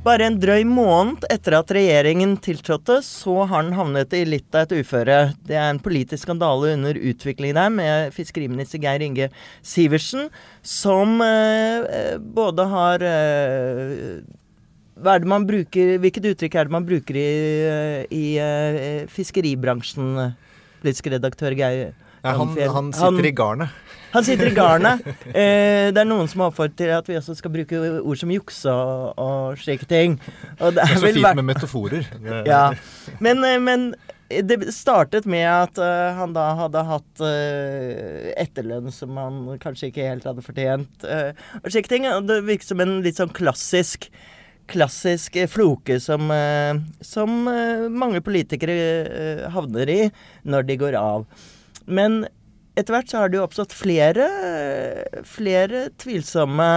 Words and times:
Bare 0.00 0.24
en 0.24 0.38
drøy 0.40 0.62
måned 0.64 1.26
etter 1.28 1.58
at 1.58 1.72
regjeringen 1.76 2.30
tiltrådte, 2.40 3.02
så 3.04 3.42
har 3.50 3.66
den 3.66 3.74
havnet 3.76 4.14
i 4.16 4.22
litt 4.24 4.56
av 4.56 4.64
et 4.64 4.80
uføre. 4.80 5.18
Det 5.44 5.58
er 5.60 5.66
en 5.68 5.80
politisk 5.82 6.24
skandale 6.24 6.70
under 6.72 6.96
utvikling 6.96 7.52
der, 7.58 7.68
med 7.68 8.14
fiskeriminister 8.16 8.80
Geir 8.80 9.04
Inge 9.04 9.28
Sivertsen, 9.60 10.30
som 10.64 11.20
eh, 11.20 12.16
både 12.16 12.66
har 12.72 13.04
eh, 13.04 14.22
hva 15.00 15.18
er 15.18 15.20
det 15.20 15.32
man 15.32 15.44
bruker, 15.48 15.98
Hvilket 16.00 16.30
uttrykk 16.32 16.56
er 16.56 16.70
det 16.70 16.76
man 16.78 16.88
bruker 16.88 17.20
i, 17.20 17.28
eh, 17.68 18.00
i 18.08 18.24
eh, 18.40 19.04
fiskeribransjen, 19.12 20.32
politisk 20.80 21.12
redaktør 21.12 21.60
Geir 21.60 21.90
Ja, 22.24 22.38
han, 22.40 22.56
han 22.56 22.92
sitter 22.96 23.28
i 23.28 23.36
garnet. 23.36 23.76
Han 24.12 24.26
sitter 24.26 24.50
i 24.50 24.54
garnet. 24.54 25.02
Eh, 25.30 25.90
det 25.94 26.00
er 26.02 26.08
noen 26.08 26.28
som 26.30 26.42
har 26.42 26.50
oppfordret 26.50 26.76
til 26.78 26.92
at 26.94 27.08
vi 27.08 27.18
også 27.18 27.36
skal 27.38 27.52
bruke 27.54 27.80
ord 28.00 28.18
som 28.20 28.32
jukse 28.34 28.72
og, 28.72 29.18
og 29.20 29.60
slike 29.60 29.86
ting. 29.90 30.16
Og 30.58 30.74
det 30.74 30.80
Det 30.80 30.86
er 30.86 30.96
er 30.96 31.02
så 31.02 31.12
fint 31.12 31.36
med 31.42 31.46
metaforer. 31.52 32.08
Ja. 32.46 32.64
Men, 33.20 33.44
eh, 33.44 33.60
men 33.62 33.92
det 34.30 34.72
startet 34.74 35.26
med 35.26 35.46
at 35.48 35.78
uh, 35.82 36.14
han 36.14 36.34
da 36.36 36.50
hadde 36.58 36.82
hatt 36.86 37.22
uh, 37.22 38.28
etterlønn 38.38 38.92
som 38.94 39.16
han 39.18 39.40
kanskje 39.62 39.90
ikke 39.90 40.06
helt 40.06 40.26
hadde 40.28 40.44
fortjent. 40.46 41.06
Uh, 41.06 41.34
og 41.62 41.70
slike 41.72 41.90
ting. 41.90 42.06
Og 42.10 42.28
det 42.28 42.42
virket 42.46 42.70
som 42.70 42.82
en 42.82 43.00
litt 43.06 43.20
sånn 43.20 43.34
klassisk 43.34 44.10
Klassisk 44.70 45.34
floke 45.50 45.96
som, 45.98 46.28
som 47.02 47.30
mange 47.90 48.20
politikere 48.22 49.48
havner 49.50 49.90
i 49.90 49.96
når 50.46 50.68
de 50.68 50.76
går 50.78 50.94
av. 50.94 51.24
Men 51.90 52.20
etter 52.80 52.96
hvert 52.96 53.10
så 53.12 53.22
har 53.22 53.30
det 53.30 53.38
jo 53.38 53.46
oppstått 53.46 53.76
flere, 53.76 54.26
flere 55.28 55.86
tvilsomme 56.00 56.68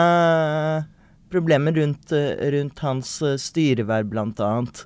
problemer 1.34 1.74
rundt, 1.74 2.14
rundt 2.54 2.86
hans 2.86 3.18
eh, 3.26 3.40
styreverv, 3.42 4.10
blant 4.12 4.42
annet. 4.44 4.84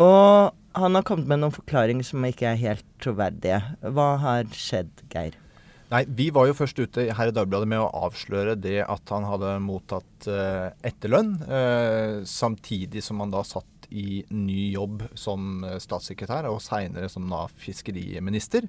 Og 0.00 0.54
han 0.74 0.98
har 0.98 1.06
kommet 1.06 1.28
med 1.30 1.42
noen 1.42 1.54
forklaringer 1.54 2.06
som 2.06 2.24
ikke 2.26 2.50
er 2.50 2.60
helt 2.60 2.86
troverdige. 3.02 3.60
Hva 3.94 4.14
har 4.22 4.48
skjedd, 4.56 5.04
Geir? 5.12 5.36
Nei, 5.92 6.02
Vi 6.08 6.30
var 6.34 6.48
jo 6.48 6.56
først 6.56 6.80
ute 6.80 7.04
her 7.14 7.30
i 7.30 7.34
Dagbladet 7.34 7.68
med 7.70 7.82
å 7.84 7.90
avsløre 8.08 8.56
det 8.58 8.80
at 8.82 9.12
han 9.14 9.26
hadde 9.28 9.58
mottatt 9.62 10.26
eh, 10.26 10.72
etterlønn, 10.88 11.36
eh, 11.44 12.24
samtidig 12.26 13.04
som 13.04 13.20
han 13.22 13.34
da 13.34 13.44
satt 13.46 13.68
i 13.94 14.24
ny 14.34 14.72
jobb 14.74 15.04
som 15.18 15.62
eh, 15.64 15.78
statssekretær, 15.82 16.48
og 16.50 16.62
seinere 16.64 17.08
som 17.12 17.30
fiskeriminister. 17.60 18.66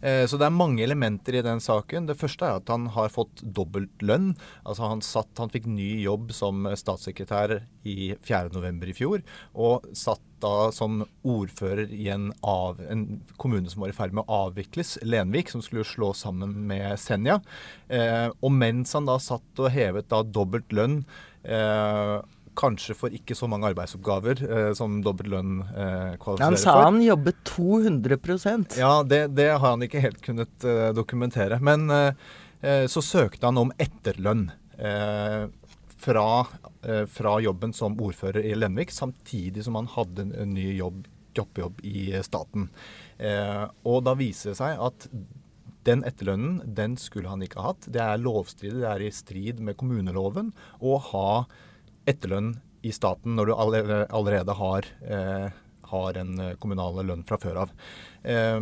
Eh, 0.00 0.24
så 0.28 0.38
det 0.38 0.48
er 0.48 0.54
mange 0.54 0.84
elementer 0.84 1.38
i 1.38 1.44
den 1.46 1.62
saken. 1.64 2.10
Det 2.10 2.18
første 2.20 2.46
er 2.46 2.60
at 2.60 2.72
han 2.72 2.90
har 2.96 3.12
fått 3.12 3.42
dobbelt 3.42 4.04
lønn. 4.04 4.34
Altså 4.64 4.92
han, 4.92 5.04
satt, 5.04 5.32
han 5.40 5.52
fikk 5.52 5.68
ny 5.70 5.96
jobb 6.04 6.34
som 6.36 6.68
statssekretær 6.76 7.60
i 7.86 8.14
4.11. 8.26 8.90
i 8.90 8.96
fjor, 8.96 9.22
og 9.54 9.86
satt 9.96 10.24
da 10.42 10.68
som 10.74 11.00
ordfører 11.26 11.92
i 11.94 12.08
en, 12.12 12.28
av, 12.44 12.80
en 12.92 13.22
kommune 13.40 13.70
som 13.72 13.84
var 13.84 13.92
i 13.92 13.96
ferd 13.96 14.14
med 14.16 14.26
å 14.26 14.42
avvikles, 14.46 14.96
Lenvik, 15.06 15.50
som 15.52 15.64
skulle 15.64 15.86
slå 15.88 16.12
sammen 16.16 16.52
med 16.68 16.98
Senja. 17.00 17.40
Eh, 17.88 18.28
og 18.28 18.52
mens 18.52 18.92
han 18.96 19.08
da 19.08 19.18
satt 19.22 19.62
og 19.62 19.72
hevet 19.72 20.10
da 20.12 20.22
dobbelt 20.26 20.74
lønn, 20.76 21.00
eh, 21.42 22.18
kanskje 22.56 22.94
for 22.96 23.14
ikke 23.14 23.36
så 23.36 23.48
mange 23.50 23.68
arbeidsoppgaver 23.70 24.40
eh, 24.46 24.70
som 24.78 24.98
dobbelt 25.04 25.30
lønn 25.32 25.60
eh, 25.62 26.16
kvalifiserer 26.22 26.44
Han 26.46 26.58
sa 26.60 26.72
for. 26.76 26.86
han 26.88 27.00
jobbet 27.04 27.42
200% 27.50 28.78
Ja, 28.80 29.02
det, 29.06 29.22
det 29.36 29.50
har 29.54 29.64
han 29.66 29.84
ikke 29.86 30.02
helt 30.04 30.22
kunnet 30.24 30.64
eh, 30.66 30.90
dokumentere. 30.96 31.58
Men 31.60 31.88
eh, 31.90 32.12
eh, 32.60 32.84
så 32.90 33.02
søkte 33.04 33.46
han 33.48 33.60
om 33.60 33.72
etterlønn 33.82 34.48
eh, 34.78 35.46
fra, 36.06 36.26
fra 37.10 37.32
jobben 37.42 37.72
som 37.74 37.96
ordfører 38.04 38.44
i 38.46 38.52
Lenvik, 38.54 38.92
samtidig 38.94 39.64
som 39.66 39.74
han 39.78 39.88
hadde 39.90 40.26
en, 40.28 40.52
ny 40.54 40.68
jobb, 40.76 41.06
jobbjobb 41.34 41.80
i 41.88 42.10
staten. 42.22 42.68
Eh, 43.18 43.64
og 43.88 44.04
da 44.06 44.14
viser 44.18 44.52
det 44.52 44.58
seg 44.60 44.78
at 44.86 45.08
den 45.86 46.02
etterlønnen 46.06 46.60
den 46.76 46.96
skulle 47.00 47.30
han 47.32 47.42
ikke 47.46 47.60
ha 47.62 47.72
hatt. 47.72 47.88
Det 47.94 48.02
er 48.02 48.22
lovstridig, 48.22 48.82
det 48.84 48.90
er 48.92 49.06
i 49.06 49.10
strid 49.14 49.62
med 49.64 49.78
kommuneloven 49.80 50.52
å 50.82 50.96
ha 51.12 51.30
etterlønn 52.06 52.54
i 52.86 52.92
staten 52.94 53.36
når 53.36 53.50
du 53.50 53.54
allerede, 53.58 54.58
har, 54.58 54.90
eh, 55.02 55.48
har 55.90 56.18
en 56.20 56.40
eh, 56.40 56.56
kommunal 56.62 57.00
lønn 57.04 57.24
fra 57.26 57.38
før 57.42 57.64
av. 57.64 57.72
Eh, 58.22 58.60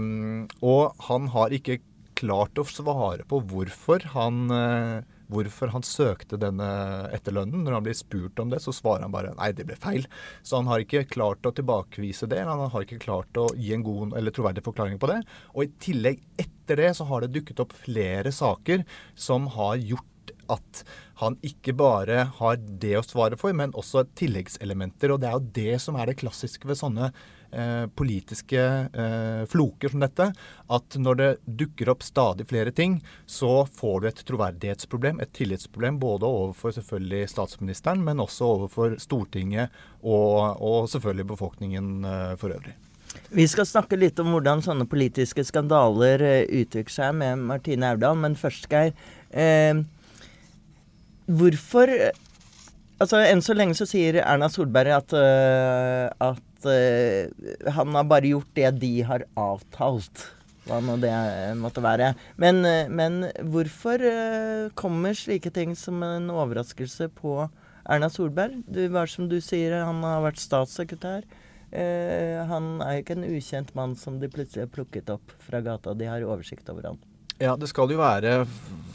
og 0.65 1.05
han 1.09 1.29
har 1.35 1.57
ikke 1.57 1.81
klart 2.15 2.61
å 2.61 2.65
svare 2.69 3.27
på 3.29 3.41
hvorfor 3.51 4.05
han, 4.15 4.47
eh, 4.55 5.03
hvorfor 5.33 5.73
han 5.73 5.85
søkte 5.85 6.39
denne 6.41 6.69
etterlønnen. 7.15 7.65
Når 7.65 7.77
han 7.79 7.87
blir 7.87 7.99
spurt 7.99 8.39
om 8.41 8.53
det, 8.53 8.61
så 8.63 8.75
svarer 8.77 9.07
han 9.07 9.15
bare 9.15 9.35
nei, 9.35 9.51
det 9.53 9.67
ble 9.69 9.77
feil. 9.81 10.07
Så 10.43 10.61
han 10.61 10.71
har 10.71 10.85
ikke 10.85 11.09
klart 11.11 11.45
å 11.45 11.55
tilbakevise 11.57 12.29
det. 12.31 12.45
Han 12.45 12.71
har 12.71 12.87
ikke 12.87 13.03
klart 13.03 13.41
å 13.41 13.49
gi 13.57 13.75
en 13.75 13.85
god 13.87 14.17
eller 14.19 14.35
troverdig 14.35 14.65
forklaring 14.65 15.01
på 15.03 15.11
det. 15.11 15.21
Og 15.55 15.67
i 15.67 15.73
tillegg, 15.83 16.23
etter 16.39 16.81
det, 16.81 16.95
så 16.97 17.09
har 17.09 17.25
det 17.25 17.35
dukket 17.35 17.65
opp 17.65 17.75
flere 17.85 18.33
saker 18.33 18.85
som 19.17 19.49
har 19.57 19.81
gjort 19.81 20.14
at 20.53 20.83
han 21.21 21.37
ikke 21.47 21.75
bare 21.79 22.27
har 22.41 22.59
det 22.59 22.97
å 22.99 23.07
svare 23.07 23.39
for, 23.41 23.55
men 23.57 23.75
også 23.79 24.07
tilleggselementer. 24.19 25.15
Og 25.15 25.23
det 25.23 25.31
er 25.31 25.39
jo 25.39 25.55
det 25.61 25.81
som 25.83 25.99
er 25.99 26.11
det 26.11 26.19
klassiske 26.21 26.69
ved 26.69 26.79
sånne 26.81 27.11
eh, 27.55 27.87
politiske 27.97 28.61
eh, 28.61 29.43
floker 29.51 29.95
som 29.95 30.03
dette. 30.03 30.31
At 30.75 30.99
når 31.01 31.21
det 31.21 31.31
dukker 31.63 31.93
opp 31.95 32.03
stadig 32.07 32.49
flere 32.51 32.75
ting, 32.75 32.99
så 33.27 33.63
får 33.67 34.01
du 34.01 34.09
et 34.11 34.25
troverdighetsproblem, 34.31 35.23
et 35.23 35.35
tillitsproblem, 35.37 36.01
både 36.03 36.29
overfor 36.29 36.75
selvfølgelig 36.79 37.31
statsministeren, 37.35 38.03
men 38.05 38.23
også 38.25 38.51
overfor 38.57 38.99
Stortinget 39.03 39.75
og, 40.03 40.59
og 40.59 40.91
selvfølgelig 40.93 41.31
befolkningen 41.37 41.95
eh, 42.11 42.35
for 42.41 42.57
øvrig. 42.57 42.75
Vi 43.35 43.47
skal 43.51 43.67
snakke 43.67 43.99
litt 43.99 44.19
om 44.23 44.33
hvordan 44.35 44.63
sånne 44.65 44.87
politiske 44.91 45.45
skandaler 45.47 46.23
eh, 46.25 46.63
utvikler 46.63 46.95
seg 46.95 47.19
med 47.21 47.45
Martine 47.51 47.93
Aurdal, 47.95 48.19
men 48.21 48.39
først, 48.39 48.69
Geir. 48.71 48.95
Eh, 49.31 49.83
hvorfor 51.27 51.91
Altså, 53.03 53.19
enn 53.27 53.43
så 53.43 53.57
lenge 53.57 53.75
så 53.75 53.87
sier 53.91 54.21
Erna 54.23 54.47
Solberg 54.53 54.95
at, 54.95 55.13
uh, 55.19 56.07
at 56.23 56.67
uh, 56.69 57.71
han 57.75 57.97
har 57.99 58.07
bare 58.09 58.31
gjort 58.31 58.53
det 58.55 58.71
de 58.85 58.93
har 59.07 59.27
avtalt. 59.35 60.29
Hva 60.65 60.79
nå 60.81 60.95
det 61.03 61.13
måtte 61.61 61.83
være. 61.85 62.13
Men, 62.41 62.63
uh, 62.63 62.87
men 62.89 63.27
hvorfor 63.51 64.05
kommer 64.79 65.19
slike 65.19 65.51
ting 65.53 65.75
som 65.77 66.01
en 66.07 66.31
overraskelse 66.33 67.11
på 67.19 67.41
Erna 67.83 68.09
Solberg? 68.13 68.63
Det 68.71 68.87
var 68.95 69.11
som 69.11 69.27
du 69.29 69.41
sier, 69.43 69.75
han 69.83 70.01
har 70.07 70.23
vært 70.25 70.41
statssekretær. 70.43 71.27
Han 71.75 72.77
er 72.87 72.93
jo 72.95 73.03
ikke 73.03 73.17
en 73.17 73.27
ukjent 73.27 73.73
mann 73.75 73.97
som 73.99 74.21
de 74.23 74.31
plutselig 74.31 74.69
har 74.69 74.71
plukket 74.77 75.11
opp 75.11 75.35
fra 75.43 75.59
gata. 75.59 75.97
De 75.99 76.07
har 76.07 76.23
oversikt 76.23 76.71
over 76.71 76.93
han. 76.93 77.01
Ja, 77.43 77.57
det 77.59 77.67
skal 77.71 77.91
jo 77.91 77.99
være 77.99 78.45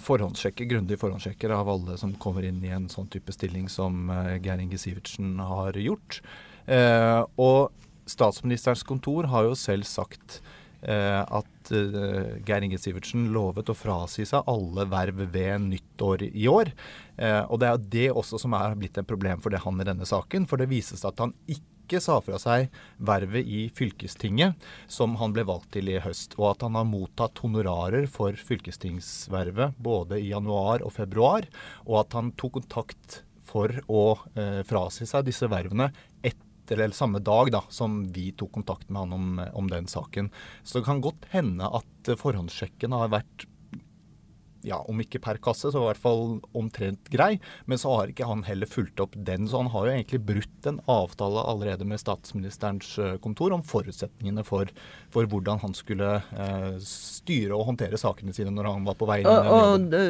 forhåndssjekker, 0.06 0.68
grundige 0.70 1.00
forhåndssjekker 1.02 1.52
av 1.54 1.70
alle 1.70 1.98
som 2.00 2.16
kommer 2.22 2.46
inn 2.48 2.62
i 2.64 2.72
en 2.74 2.88
sånn 2.92 3.10
type 3.12 3.34
stilling 3.36 3.68
som 3.70 4.08
uh, 4.10 4.38
Geir 4.40 4.62
Inge 4.64 4.80
Sivertsen 4.80 5.36
har 5.44 5.76
gjort. 5.78 6.22
Eh, 6.70 7.22
og 7.42 7.72
statsministerens 8.10 8.86
kontor 8.86 9.30
har 9.32 9.48
jo 9.48 9.56
selv 9.58 9.88
sagt 9.90 10.40
eh, 10.86 11.22
at 11.22 11.72
eh, 11.74 12.38
Geir 12.46 12.66
Inge 12.66 12.78
Sivertsen 12.82 13.30
lovet 13.34 13.72
å 13.72 13.78
frasi 13.78 14.26
seg 14.30 14.48
alle 14.50 14.86
verv 14.90 15.24
ved 15.34 15.66
nyttår 15.66 16.28
i 16.30 16.46
år. 16.52 16.72
Eh, 17.18 17.42
og 17.42 17.62
det 17.62 17.72
er 17.72 17.88
det 17.98 18.08
også 18.14 18.42
som 18.42 18.54
er 18.58 18.78
blitt 18.80 19.02
et 19.02 19.10
problem 19.10 19.42
for 19.42 19.54
det 19.54 19.64
han 19.66 19.82
i 19.82 19.88
denne 19.88 20.08
saken. 20.10 20.46
For 20.50 20.62
det 20.62 20.70
vises 20.72 21.06
at 21.08 21.22
han 21.24 21.34
ikke 21.50 21.79
ikke 21.90 22.04
sa 22.04 22.20
fra 22.22 22.38
seg 22.42 22.70
vervet 23.02 23.48
i 23.50 23.64
fylkestinget, 23.74 24.54
som 24.88 25.18
han 25.20 25.34
ble 25.34 25.48
valgt 25.50 25.74
til 25.74 25.90
i 25.90 25.98
høst, 26.04 26.38
og 26.38 26.52
at 26.54 26.68
han 26.68 26.78
har 26.78 26.86
mottatt 26.88 27.42
honorarer 27.42 28.06
for 28.12 28.38
fylkestingsvervet 28.38 29.80
både 29.82 30.22
i 30.22 30.30
januar 30.30 30.86
og 30.86 30.94
februar, 31.00 31.50
og 31.88 32.04
at 32.04 32.20
han 32.20 32.32
tok 32.38 32.60
kontakt 32.60 33.24
for 33.50 33.74
å 33.90 34.04
eh, 34.38 34.62
frasi 34.70 35.08
seg 35.10 35.26
disse 35.26 35.50
vervene 35.50 35.90
etter 36.22 36.78
eller 36.78 36.94
samme 36.94 37.18
dag 37.26 37.50
da, 37.56 37.64
som 37.74 38.04
vi 38.14 38.30
tok 38.38 38.54
kontakt 38.60 38.92
med 38.94 39.08
han 39.08 39.16
om, 39.16 39.30
om 39.58 39.70
den 39.72 39.90
saken. 39.90 40.30
Så 40.62 40.80
det 40.80 40.86
kan 40.86 41.02
godt 41.02 41.26
hende 41.34 41.66
at 41.66 42.12
forhåndssjekken 42.22 42.94
har 42.94 43.10
vært 43.16 43.48
ja, 44.68 44.80
om 44.92 45.00
ikke 45.02 45.22
per 45.24 45.40
kasse, 45.44 45.72
så 45.72 45.84
i 45.84 45.88
hvert 45.88 46.02
fall 46.02 46.40
omtrent 46.58 47.10
grei. 47.14 47.38
Men 47.70 47.80
så 47.82 47.94
har 47.96 48.12
ikke 48.12 48.28
han 48.30 48.44
heller 48.48 48.70
fulgt 48.70 49.02
opp 49.04 49.16
den. 49.16 49.48
Så 49.50 49.62
han 49.62 49.72
har 49.74 49.88
jo 49.88 49.94
egentlig 49.96 50.22
brutt 50.28 50.70
en 50.70 50.82
avtale 50.90 51.44
allerede 51.52 51.88
med 51.88 52.02
statsministerens 52.02 52.92
eh, 53.00 53.18
kontor 53.24 53.56
om 53.56 53.64
forutsetningene 53.66 54.44
for, 54.48 54.72
for 55.14 55.30
hvordan 55.30 55.62
han 55.64 55.76
skulle 55.78 56.16
eh, 56.20 56.72
styre 56.84 57.56
og 57.58 57.68
håndtere 57.72 58.00
sakene 58.00 58.36
sine 58.36 58.54
når 58.56 58.72
han 58.74 58.88
var 58.88 58.98
på 59.00 59.10
vei 59.10 59.22
inn. 59.24 59.30
Og, 59.30 59.52
og 59.60 59.88
det, 59.92 60.04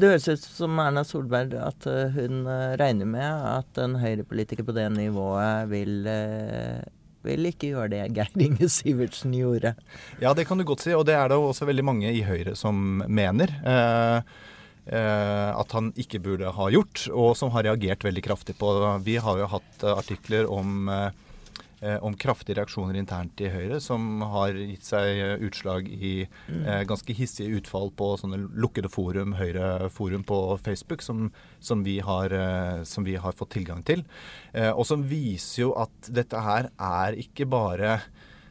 det 0.00 0.14
høres 0.14 0.30
ut 0.30 0.46
som 0.46 0.80
Erna 0.82 1.04
Solberg 1.06 1.56
at 1.60 1.88
uh, 1.88 2.06
hun 2.14 2.44
uh, 2.48 2.76
regner 2.80 3.08
med 3.08 3.28
at 3.50 3.80
en 3.82 3.98
høyrepolitiker 4.00 4.66
på 4.66 4.76
det 4.76 4.86
nivået 4.94 5.70
vil 5.70 6.08
uh, 6.08 6.80
vil 7.26 7.50
ikke 7.50 7.72
gjøre 7.74 7.90
det 7.92 8.04
Geir 8.16 8.44
Inge 8.46 8.68
Sivertsen 8.72 9.34
gjorde. 9.36 9.74
Ja, 10.22 10.34
det 10.36 10.46
kan 10.48 10.60
du 10.60 10.66
godt 10.68 10.84
si, 10.84 10.94
og 10.96 11.06
det 11.08 11.16
er 11.18 11.30
det 11.30 11.38
også 11.40 11.68
veldig 11.68 11.86
mange 11.86 12.12
i 12.12 12.22
Høyre 12.26 12.56
som 12.58 13.02
mener. 13.08 13.52
Eh, 13.60 14.18
eh, 14.90 15.50
at 15.52 15.76
han 15.76 15.92
ikke 16.00 16.22
burde 16.24 16.52
ha 16.56 16.68
gjort, 16.72 17.06
og 17.12 17.34
som 17.38 17.52
har 17.54 17.68
reagert 17.68 18.06
veldig 18.06 18.24
kraftig 18.24 18.56
på. 18.60 18.72
Vi 19.06 19.18
har 19.20 19.42
jo 19.42 19.50
hatt 19.56 19.86
artikler 19.92 20.48
om 20.50 20.88
eh, 20.92 21.10
om 22.04 22.16
kraftige 22.20 22.58
reaksjoner 22.58 22.98
internt 23.00 23.40
i 23.40 23.48
Høyre, 23.52 23.80
som 23.80 24.20
har 24.34 24.56
gitt 24.56 24.84
seg 24.84 25.20
eh, 25.20 25.44
utslag 25.46 25.88
i 25.88 26.12
mm. 26.26 26.60
eh, 26.60 26.82
ganske 26.88 27.16
hissige 27.16 27.60
utfall 27.60 27.88
på 27.96 28.12
sånne 28.20 28.42
lukkede 28.60 28.90
forum, 28.92 29.34
Høyre-forum 29.38 30.24
på 30.28 30.40
Facebook, 30.64 31.04
som, 31.04 31.30
som, 31.60 31.84
vi 31.86 31.98
har, 32.04 32.34
eh, 32.36 32.82
som, 32.88 33.06
vi 33.06 33.16
har, 33.16 33.36
fått 33.36 33.54
tilgang 33.56 33.84
til. 33.86 34.04
Eh, 34.52 34.70
og 34.70 34.84
som 34.88 35.06
viser 35.08 35.64
jo 35.64 35.72
at 35.80 36.12
dette 36.12 36.44
her 36.44 36.70
er 36.76 37.16
ikke 37.20 37.48
bare 37.50 38.00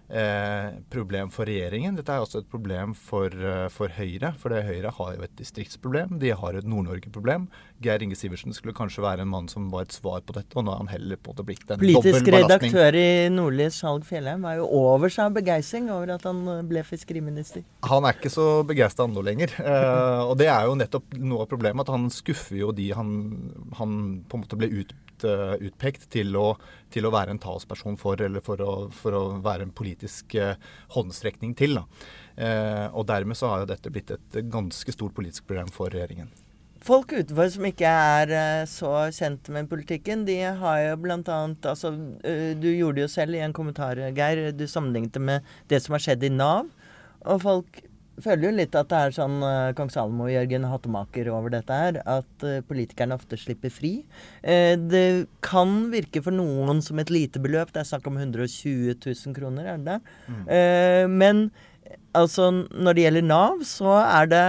eh, 0.09 0.77
problem 0.89 1.29
for 1.33 1.49
regjeringen. 1.49 1.97
Dette 1.97 2.13
er 2.13 2.23
også 2.23 2.41
et 2.41 2.49
problem 2.49 2.93
for, 2.97 3.29
eh, 3.29 3.67
for 3.73 3.93
Høyre. 3.93 4.33
For 4.37 4.53
det 4.53 4.65
Høyre 4.67 4.91
har 4.97 5.15
jo 5.15 5.25
et 5.25 5.35
distriktsproblem. 5.37 6.19
De 6.19 6.31
har 6.35 6.57
et 6.57 6.65
Nord-Norge-problem. 6.65 7.47
Geir 7.81 8.03
Inge 8.03 8.17
Sivertsen 8.17 8.53
skulle 8.53 8.75
kanskje 8.75 9.03
være 9.03 9.23
en 9.23 9.31
mann 9.31 9.47
som 9.47 9.69
var 9.71 9.87
et 9.87 9.95
svar 9.95 10.21
på 10.21 10.35
dette, 10.35 10.55
og 10.55 10.65
nå 10.65 10.73
er 10.73 10.81
han 10.83 10.91
heller 10.91 11.17
på 11.17 11.35
det 11.37 11.45
blitt 11.47 11.71
en 11.71 11.79
Politisk 11.79 12.27
redaktør 12.27 12.97
i 12.99 13.29
Nordlys, 13.31 13.79
Skjalg 13.79 14.05
Fjellheim, 14.07 14.43
var 14.43 14.59
jo 14.59 14.67
over 14.67 15.09
seg 15.13 15.29
av 15.29 15.37
begeistring 15.37 15.89
over 15.93 16.15
at 16.17 16.25
han 16.27 16.41
eh, 16.47 16.63
ble 16.67 16.83
fiskeriminister. 16.83 17.63
Han 17.87 18.05
er 18.05 18.17
ikke 18.17 18.33
så 18.33 18.49
begeistra 18.67 19.07
nå 19.07 19.23
lenger. 19.25 19.53
Eh, 19.59 20.21
og 20.25 20.37
det 20.39 20.49
er 20.51 20.65
jo 20.67 20.77
nettopp 20.79 21.15
noe 21.19 21.45
av 21.45 21.51
problemet, 21.51 21.85
at 21.85 21.93
han 21.95 22.09
skuffer 22.13 22.57
jo 22.59 22.73
de 22.75 22.89
han, 22.95 23.13
han 23.77 23.93
på 24.27 24.37
en 24.37 24.43
måte 24.43 24.59
ble 24.59 24.71
ut 24.81 24.93
uh, 25.27 25.55
utpekt 25.59 26.07
til 26.13 26.35
å, 26.39 26.53
til 26.93 27.07
å, 27.07 27.13
være 27.13 27.35
en 27.35 27.41
talsperson 27.41 27.97
for, 27.99 28.19
eller 28.21 28.43
for 28.45 28.61
å, 28.63 28.73
for 28.93 29.15
å 29.17 29.23
være 29.43 29.67
en 29.67 29.73
politisk 29.75 30.35
uh, 30.39 30.53
håndstrekning 30.95 31.55
til. 31.59 31.79
Da. 31.79 31.85
og 32.95 33.03
dermed 33.09 33.35
så 33.35 33.49
har 33.51 33.61
jo 33.61 33.67
dette 33.67 33.91
blitt 33.91 34.13
et 34.15 34.37
ganske 34.47 34.93
stort 34.95 35.11
politisk 35.17 35.43
problem 35.49 35.67
for 35.75 35.91
regjeringen. 35.91 36.29
Folk 36.79 37.11
utenfor 37.11 37.49
som 37.51 37.65
ikke 37.67 37.89
er 37.91 38.31
så 38.71 38.93
kjent 39.11 39.49
med 39.51 39.67
politikken, 39.67 40.23
de 40.23 40.37
har 40.61 40.77
jo 40.85 40.93
bl.a. 41.03 41.17
Altså, 41.19 41.91
du 42.55 42.69
gjorde 42.71 43.03
jo 43.03 43.09
selv 43.11 43.35
i 43.35 43.43
en 43.43 43.55
kommentar, 43.55 43.99
Geir. 44.15 44.53
Du 44.55 44.63
sammenlignet 44.71 45.17
det 45.17 45.25
med 45.27 45.51
det 45.67 45.81
som 45.83 45.97
har 45.97 46.05
skjedd 46.05 46.23
i 46.23 46.31
Nav. 46.31 46.71
Og 47.27 47.43
folk 47.43 47.81
føler 48.23 48.47
jo 48.47 48.51
litt 48.57 48.75
at 48.77 48.89
det 48.91 48.99
er 48.99 49.15
sånn 49.15 49.37
uh, 49.43 49.71
Kong 49.77 49.91
Salomo 49.93 50.27
og 50.27 50.33
Jørgen 50.33 50.67
Hattemaker 50.69 51.31
over 51.33 51.53
dette 51.53 51.79
her. 51.81 51.99
At 52.09 52.45
uh, 52.45 52.59
politikerne 52.67 53.17
ofte 53.17 53.39
slipper 53.39 53.73
fri. 53.73 53.93
Uh, 54.43 54.75
det 54.79 55.07
kan 55.45 55.89
virke 55.93 56.23
for 56.25 56.35
noen 56.35 56.83
som 56.85 57.01
et 57.01 57.13
lite 57.13 57.41
beløp. 57.43 57.73
Det 57.75 57.83
er 57.83 57.89
snakk 57.91 58.07
om 58.11 58.19
120 58.19 58.95
000 58.99 59.35
kroner, 59.37 59.73
er 59.73 59.81
det 59.81 59.87
det? 59.89 60.15
Mm. 60.29 61.17
men 61.19 61.39
altså, 62.17 62.49
når 62.51 62.95
det 62.95 63.03
gjelder 63.03 63.25
Nav, 63.25 63.61
så 63.67 63.99
er 64.03 64.29
det 64.29 64.45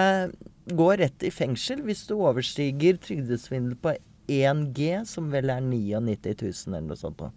Gå 0.77 0.87
rett 1.01 1.25
i 1.27 1.33
fengsel 1.35 1.81
hvis 1.83 2.05
du 2.07 2.13
overstiger 2.15 2.99
trygdesvindel 3.03 3.75
på 3.83 3.97
1G, 4.31 5.01
som 5.09 5.31
vel 5.33 5.51
er 5.51 5.65
99 5.65 6.37
000 6.37 6.77
eller 6.77 6.87
noe 6.93 7.01
sånt. 7.01 7.19
Da. 7.19 7.31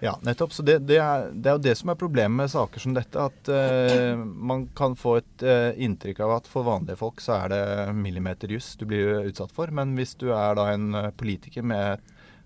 Ja, 0.00 0.18
nettopp. 0.22 0.52
Så 0.52 0.62
det, 0.62 0.78
det, 0.78 0.96
er, 0.96 1.28
det, 1.32 1.48
er, 1.48 1.58
jo 1.58 1.64
det 1.64 1.74
som 1.76 1.92
er 1.92 1.98
problemet 2.00 2.36
med 2.36 2.52
saker 2.52 2.80
som 2.80 2.94
dette. 2.96 3.26
At 3.28 3.50
uh, 3.52 4.16
man 4.16 4.66
kan 4.76 4.96
få 4.96 5.18
et 5.20 5.44
uh, 5.44 5.76
inntrykk 5.76 6.22
av 6.24 6.38
at 6.38 6.48
for 6.48 6.64
vanlige 6.66 7.00
folk 7.00 7.20
så 7.20 7.42
er 7.42 7.52
det 7.52 7.64
millimeterjuss 7.98 8.72
du 8.80 8.86
blir 8.88 9.28
utsatt 9.28 9.52
for. 9.52 9.72
Men 9.76 9.92
hvis 9.98 10.16
du 10.20 10.30
er 10.32 10.56
da 10.56 10.70
en 10.72 10.94
eh, 10.96 11.12
politiker 11.20 11.66
med 11.66 12.00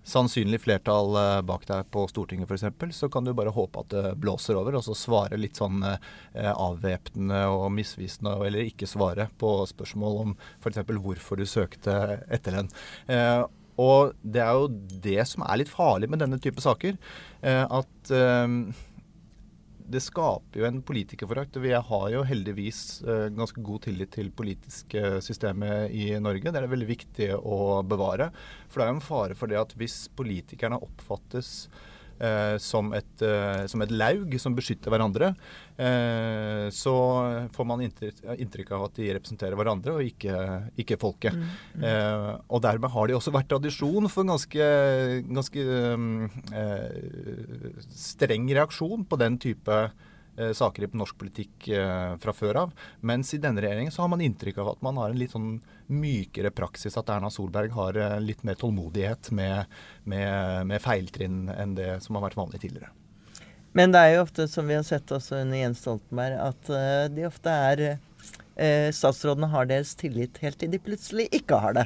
sannsynlig 0.05 0.59
flertall 0.61 1.15
uh, 1.15 1.41
bak 1.47 1.63
deg 1.69 1.87
på 1.95 2.03
Stortinget 2.11 2.51
f.eks., 2.51 2.99
så 2.99 3.09
kan 3.09 3.25
du 3.25 3.31
bare 3.33 3.55
håpe 3.55 3.85
at 3.85 3.93
det 3.95 4.15
blåser 4.21 4.59
over, 4.59 4.75
og 4.75 4.85
så 4.85 4.97
svare 4.97 5.39
litt 5.39 5.57
sånn 5.57 5.79
avvæpnende 6.35 7.45
og 7.55 7.69
misvisende, 7.73 8.35
eller 8.45 8.67
ikke 8.67 8.89
svare 8.89 9.29
på 9.39 9.57
spørsmål 9.71 10.25
om 10.25 10.39
f.eks. 10.59 10.83
hvorfor 10.91 11.39
du 11.39 11.47
søkte 11.49 12.19
etterlønn. 12.27 12.69
Og 13.81 14.15
det 14.23 14.41
er 14.43 14.57
jo 14.57 14.67
det 15.03 15.21
som 15.27 15.45
er 15.45 15.61
litt 15.61 15.71
farlig 15.71 16.09
med 16.11 16.21
denne 16.23 16.39
type 16.41 16.63
saker. 16.63 16.99
Eh, 17.43 17.63
at 17.63 18.11
eh, 18.15 18.59
det 19.85 20.01
skaper 20.01 20.61
jo 20.61 20.67
en 20.67 20.81
politikerforakt. 20.85 21.59
Vi 21.61 21.73
har 21.75 22.05
jo 22.13 22.23
heldigvis 22.25 22.79
eh, 23.05 23.27
ganske 23.35 23.61
god 23.65 23.85
tillit 23.85 24.13
til 24.15 24.31
politiske 24.33 25.19
systemet 25.25 25.93
i 25.93 26.07
Norge. 26.21 26.49
Det 26.49 26.55
er 26.55 26.65
det 26.65 26.73
veldig 26.73 26.89
viktig 26.89 27.29
å 27.37 27.81
bevare. 27.85 28.31
For 28.69 28.81
det 28.81 28.87
er 28.87 28.93
jo 28.93 28.97
en 28.97 29.09
fare 29.09 29.37
for 29.37 29.51
det 29.51 29.61
at 29.61 29.75
hvis 29.77 30.05
politikerne 30.17 30.81
oppfattes 30.81 31.67
eh, 32.19 32.55
som, 32.61 32.91
et, 32.95 33.13
eh, 33.23 33.65
som, 33.71 33.83
et, 33.83 33.93
laug 33.93 34.35
som 34.41 34.55
beskytter 34.57 34.93
hverandre, 34.93 35.33
eh, 35.77 36.67
så 36.73 36.95
får 37.55 37.69
man 37.69 37.83
inntrykk 37.85 38.73
av 38.77 38.87
at 38.87 38.97
de 38.99 39.11
representerer 39.17 39.59
hverandre 39.59 39.97
og 39.97 40.09
ikke, 40.09 40.39
ikke 40.81 40.99
folket. 41.01 41.35
Mm. 41.35 41.85
Eh, 41.91 42.31
og 42.49 42.63
dermed 42.65 42.93
har 42.95 43.09
de 43.09 43.17
også 43.19 43.35
vært 43.35 43.51
tradisjon 43.51 44.09
for 44.11 44.27
ganske, 44.27 44.71
ganske 45.29 45.67
eh, 46.63 47.79
streng 47.95 48.49
reaksjon 48.51 49.07
på 49.09 49.21
den 49.21 49.39
type 49.41 49.79
saker 50.53 50.83
i 50.83 50.89
norsk 50.97 51.17
politikk 51.19 51.67
eh, 51.71 52.15
fra 52.21 52.33
før 52.35 52.61
av. 52.65 52.73
Mens 53.01 53.33
i 53.33 53.39
denne 53.41 53.63
regjeringen 53.63 53.93
så 53.93 54.03
har 54.03 54.11
man 54.11 54.23
inntrykk 54.25 54.59
av 54.63 54.73
at 54.73 54.83
man 54.85 54.99
har 55.01 55.13
en 55.13 55.19
litt 55.19 55.35
sånn 55.35 55.59
mykere 55.87 56.51
praksis. 56.55 56.97
At 56.99 57.11
Erna 57.13 57.31
Solberg 57.33 57.73
har 57.75 57.99
eh, 57.99 58.17
litt 58.23 58.43
mer 58.47 58.59
tålmodighet 58.59 59.31
med, 59.35 59.71
med, 60.03 60.67
med 60.71 60.83
feiltrinn 60.83 61.47
enn 61.53 61.77
det 61.77 61.99
som 62.05 62.19
har 62.19 62.27
vært 62.27 62.39
vanlig 62.39 62.63
tidligere. 62.65 62.91
Men 63.75 63.91
det 63.91 64.01
er 64.01 64.13
jo 64.15 64.23
ofte, 64.23 64.47
som 64.47 64.67
vi 64.69 64.77
har 64.77 64.85
sett 64.87 65.11
også 65.11 65.41
under 65.41 65.59
Jens 65.59 65.81
Stoltenberg, 65.83 66.37
at 66.39 66.69
de 67.11 67.25
ofte 67.27 67.51
er 67.51 67.81
eh, 68.55 68.89
statsrådene 68.95 69.49
har 69.51 69.67
deres 69.69 69.93
tillit 69.99 70.39
helt 70.43 70.57
til 70.61 70.71
de 70.71 70.79
plutselig 70.81 71.27
ikke 71.35 71.59
har 71.61 71.75
det. 71.77 71.85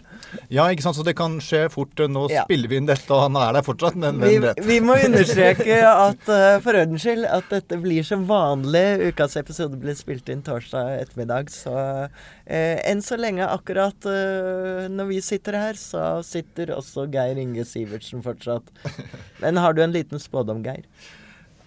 Ja, 0.54 0.68
ikke 0.70 0.86
sant. 0.86 0.98
Så 1.00 1.06
det 1.08 1.16
kan 1.20 1.38
skje 1.44 1.66
fort. 1.74 1.94
Nå 2.00 2.28
ja. 2.32 2.46
spiller 2.48 2.72
vi 2.72 2.80
inn 2.80 2.90
dette, 2.90 3.08
og 3.14 3.26
han 3.28 3.38
er 3.40 3.58
der 3.58 3.66
fortsatt, 3.66 3.98
men 4.00 4.22
hvem 4.22 4.46
vet. 4.48 4.62
Vi 4.68 4.80
må 4.84 4.98
understreke 5.06 5.80
at 5.90 6.32
uh, 6.32 6.58
for 6.64 6.80
ordens 6.80 7.06
skyld 7.06 7.28
at 7.30 7.50
dette 7.54 7.80
blir 7.82 8.06
som 8.08 8.26
vanlig. 8.30 8.86
Ukas 9.10 9.38
episode 9.40 9.80
blir 9.82 9.98
spilt 10.00 10.30
inn 10.32 10.44
torsdag 10.46 11.04
ettermiddag. 11.04 11.54
Så 11.54 11.76
uh, 11.76 12.10
enn 12.50 13.04
så 13.06 13.20
lenge, 13.20 13.48
akkurat 13.48 14.10
uh, 14.10 14.88
når 14.92 15.14
vi 15.14 15.22
sitter 15.26 15.60
her, 15.60 15.80
så 15.80 16.20
sitter 16.26 16.76
også 16.78 17.08
Geir 17.14 17.40
Inge 17.40 17.66
Sivertsen 17.68 18.24
fortsatt. 18.26 18.70
Men 19.44 19.60
har 19.62 19.76
du 19.76 19.84
en 19.86 19.96
liten 19.96 20.22
spådom, 20.22 20.64
Geir? 20.66 20.86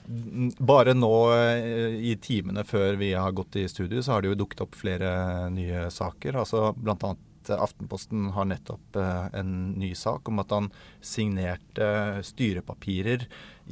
Bare 0.07 0.95
nå 0.97 1.13
eh, 1.35 1.99
i 2.11 2.15
timene 2.23 2.65
før 2.67 2.97
vi 3.01 3.13
har 3.15 3.35
gått 3.37 3.57
i 3.61 3.69
studio, 3.71 4.03
så 4.03 4.17
har 4.17 4.23
det 4.23 4.33
jo 4.33 4.41
dukket 4.43 4.65
opp 4.65 4.79
flere 4.79 5.13
nye 5.55 5.87
saker. 5.95 6.41
altså 6.43 6.73
blant 6.77 7.07
annet 7.07 7.29
Aftenposten 7.43 8.29
har 8.37 8.47
nettopp 8.47 8.97
eh, 9.03 9.25
en 9.41 9.73
ny 9.79 9.93
sak 9.99 10.29
om 10.31 10.39
at 10.43 10.53
han 10.55 10.69
signerte 11.03 12.23
styrepapirer 12.23 13.27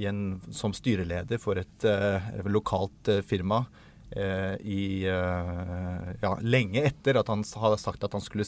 en, 0.07 0.41
som 0.51 0.75
styreleder 0.75 1.39
for 1.39 1.59
et 1.59 1.87
lokalt 2.47 3.11
firma 3.27 3.65
i 4.11 5.07
ja, 5.07 6.31
lenge 6.43 6.83
etter 6.83 7.21
at 7.21 7.29
han 7.31 7.45
hadde 7.63 7.79
sagt 7.79 8.03
at 8.03 8.17
han 8.17 8.25
skulle 8.25 8.47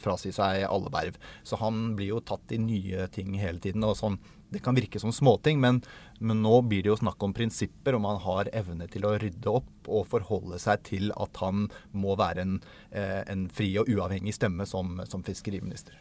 frasi 0.00 0.32
seg 0.32 0.64
alle 0.64 0.92
verv. 0.92 1.18
Så 1.44 1.58
han 1.60 1.90
blir 1.98 2.14
jo 2.14 2.22
tatt 2.24 2.54
i 2.56 2.60
nye 2.60 3.04
ting 3.12 3.36
hele 3.36 3.60
tiden. 3.60 3.84
og 3.84 3.98
sånn 4.00 4.16
det 4.54 4.62
kan 4.64 4.76
virke 4.78 5.00
som 5.02 5.12
småting, 5.12 5.60
men, 5.60 5.82
men, 6.20 6.42
nå 6.44 6.60
blir 6.68 6.84
det 6.84 6.92
jo 6.92 6.98
snakk 7.00 7.22
om 7.26 7.34
prinsipper, 7.34 7.96
om 7.98 8.06
han 8.08 8.20
har 8.22 8.50
evne 8.54 8.88
til 8.90 9.06
å 9.06 9.16
rydde 9.18 9.50
opp 9.50 9.90
og 9.90 10.08
forholde 10.12 10.60
seg 10.62 10.84
til 10.86 11.12
at 11.18 11.42
han 11.42 11.68
må 11.92 12.14
være 12.20 12.46
en, 12.46 12.58
eh, 12.94 13.22
en 13.30 13.48
fri 13.52 13.72
og 13.80 13.90
uavhengig 13.90 14.36
stemme 14.36 14.66
som, 14.70 15.00
som, 15.10 15.24
fiskeriminister. 15.26 15.98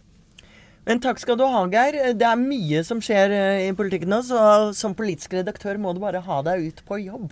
Men 0.86 1.00
takk 1.00 1.22
skal 1.22 1.38
du 1.40 1.46
ha, 1.48 1.64
Geir. 1.72 2.14
Det 2.20 2.28
er 2.28 2.40
mye 2.40 2.84
som 2.84 3.02
skjer 3.04 3.34
eh, 3.34 3.68
i 3.70 3.76
politikken 3.76 4.12
nå, 4.14 4.22
så 4.28 4.72
som 4.76 4.96
politisk 4.98 5.34
redaktør 5.40 5.80
må 5.82 5.96
du 5.96 6.04
bare 6.04 6.24
ha 6.24 6.42
deg 6.46 6.68
ut 6.70 6.84
på 6.88 7.02
jobb. 7.06 7.32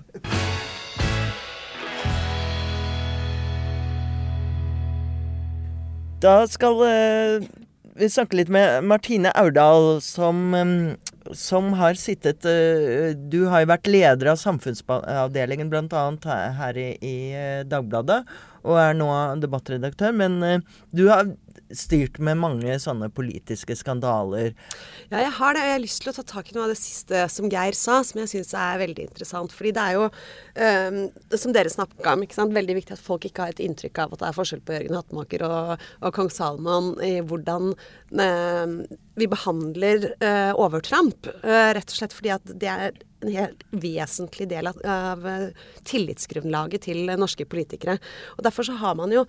Da 6.22 6.44
skal 6.46 6.78
uh, 6.86 7.46
vi 7.98 8.10
snakke 8.10 8.38
litt 8.38 8.50
med 8.54 8.86
Martine 8.86 9.32
Aurdal, 9.38 10.00
som 10.06 10.54
som 11.38 11.74
har 11.78 11.98
sittet 12.00 12.46
uh, 12.48 13.12
Du 13.16 13.46
har 13.51 13.63
jo 13.63 13.72
vært 13.72 13.90
leder 13.92 14.32
av 14.34 14.40
samfunnsavdelingen 14.42 15.70
bl.a. 15.72 16.04
her 16.60 16.80
i, 16.80 16.90
i 16.98 17.16
uh, 17.36 17.62
Dagbladet. 17.70 18.24
og 18.62 18.78
er 18.78 18.98
nå 18.98 19.10
debattredaktør. 19.42 20.13
Men 20.13 20.42
eh, 20.46 20.60
du 20.94 21.08
har 21.10 21.32
styrt 21.75 22.20
med 22.24 22.39
mange 22.41 22.75
sånne 22.81 23.10
politiske 23.13 23.75
skandaler. 23.77 24.53
Ja, 25.12 25.22
jeg 25.24 25.34
har 25.38 25.55
det. 25.55 25.62
og 25.63 25.70
Jeg 25.70 25.75
har 25.75 25.84
lyst 25.84 26.01
til 26.03 26.12
å 26.12 26.15
ta 26.17 26.25
tak 26.27 26.51
i 26.51 26.55
noe 26.55 26.65
av 26.67 26.74
det 26.74 26.79
siste 26.79 27.25
som 27.31 27.50
Geir 27.51 27.77
sa, 27.77 28.00
som 28.08 28.22
jeg 28.22 28.31
syns 28.31 28.53
er 28.58 28.81
veldig 28.81 29.08
interessant. 29.10 29.53
Fordi 29.55 29.74
det 29.75 29.84
er 29.84 29.98
jo, 29.98 30.08
um, 30.08 31.00
som 31.43 31.55
dere 31.55 31.74
snakka 31.74 32.15
om, 32.15 32.55
veldig 32.55 32.77
viktig 32.79 32.98
at 32.98 33.03
folk 33.03 33.27
ikke 33.27 33.46
har 33.46 33.55
et 33.55 33.63
inntrykk 33.63 34.03
av 34.03 34.15
at 34.15 34.24
det 34.24 34.29
er 34.29 34.39
forskjell 34.39 34.65
på 34.65 34.75
Jørgen 34.77 35.00
Hattemaker 35.00 35.46
og, 35.48 35.86
og 36.01 36.17
kong 36.17 36.34
Salman 36.34 36.91
i 37.05 37.13
hvordan 37.22 37.72
um, 37.75 38.75
vi 39.20 39.29
behandler 39.31 40.12
uh, 40.24 40.51
overtramp. 40.60 41.29
Uh, 41.46 41.72
rett 41.77 41.89
og 41.89 41.98
slett 41.98 42.15
fordi 42.17 42.36
at 42.36 42.53
det 42.62 42.72
er 42.72 43.00
en 43.22 43.34
helt 43.36 43.65
vesentlig 43.70 44.48
del 44.50 44.70
av, 44.72 44.77
av 44.81 45.25
tillitsgrunnlaget 45.88 46.88
til 46.88 47.12
norske 47.20 47.46
politikere. 47.50 48.00
Og 48.38 48.46
Derfor 48.48 48.67
så 48.67 48.77
har 48.81 48.98
man 48.98 49.13
jo 49.13 49.25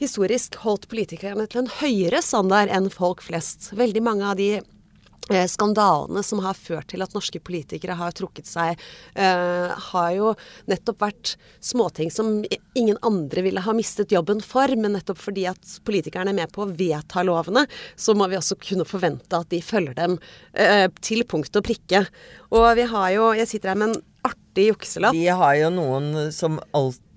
historisk 0.00 0.58
holdt 0.64 0.88
politikerne 0.90 1.46
til 1.50 1.64
en 1.64 1.74
høyere 1.80 2.22
standard 2.24 2.72
enn 2.72 2.90
folk 2.92 3.22
flest. 3.24 3.72
Veldig 3.76 4.02
mange 4.04 4.26
av 4.26 4.38
de 4.38 4.48
eh, 4.58 5.46
skandalene 5.50 6.22
som 6.26 6.42
har 6.44 6.58
ført 6.58 6.90
til 6.92 7.04
at 7.04 7.14
norske 7.16 7.40
politikere 7.44 7.96
har 7.98 8.14
trukket 8.16 8.48
seg, 8.48 8.80
eh, 9.14 9.74
har 9.90 10.10
jo 10.16 10.34
nettopp 10.70 11.04
vært 11.04 11.34
småting 11.64 12.10
som 12.12 12.42
ingen 12.74 12.98
andre 13.06 13.46
ville 13.46 13.62
ha 13.64 13.76
mistet 13.76 14.14
jobben 14.14 14.42
for. 14.44 14.68
Men 14.76 14.96
nettopp 14.98 15.22
fordi 15.22 15.46
at 15.50 15.76
politikerne 15.86 16.34
er 16.34 16.40
med 16.42 16.54
på 16.54 16.64
å 16.64 16.72
vedta 16.72 17.24
lovene, 17.26 17.66
så 17.96 18.16
må 18.18 18.28
vi 18.30 18.40
også 18.40 18.58
kunne 18.60 18.88
forvente 18.88 19.38
at 19.38 19.52
de 19.54 19.62
følger 19.64 19.96
dem 20.00 20.18
eh, 20.52 20.88
til 21.00 21.24
punkt 21.28 21.54
og 21.54 21.66
prikke. 21.70 22.06
Og 22.54 22.68
vi 22.78 22.90
har 22.90 23.14
jo 23.14 23.30
Jeg 23.34 23.48
sitter 23.50 23.72
her 23.72 23.78
med 23.78 23.94
en 23.94 24.02
artig 24.24 24.68
jukselapp. 24.70 25.16
Vi 25.16 25.28
har 25.28 25.56
jo 25.58 25.70
noen 25.74 26.32
som 26.32 26.58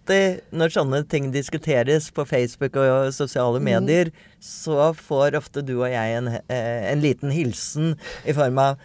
alltid 0.08 0.56
når 0.56 0.72
sånne 0.72 1.02
ting 1.10 1.32
diskuteres 1.32 2.10
på 2.12 2.26
Facebook 2.26 2.76
og 2.80 3.14
sosiale 3.14 3.60
medier, 3.60 4.12
så 4.40 4.94
får 4.96 5.36
ofte 5.36 5.62
du 5.62 5.82
og 5.82 5.92
jeg 5.92 6.18
en, 6.18 6.28
eh, 6.50 6.92
en 6.92 7.02
liten 7.02 7.32
hilsen 7.32 7.98
i 8.26 8.34
form 8.34 8.58
av 8.58 8.78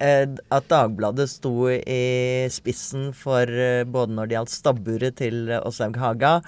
eh, 0.00 0.26
at 0.50 0.68
Dagbladet 0.68 1.28
sto 1.30 1.68
i 1.70 2.46
spissen 2.50 3.12
for 3.14 3.48
eh, 3.48 3.84
både 3.84 4.12
når 4.12 4.26
det 4.26 4.36
gjaldt 4.36 4.52
stabburet 4.52 5.16
til 5.16 5.50
Åslaug 5.62 5.96
Haga 5.96 6.42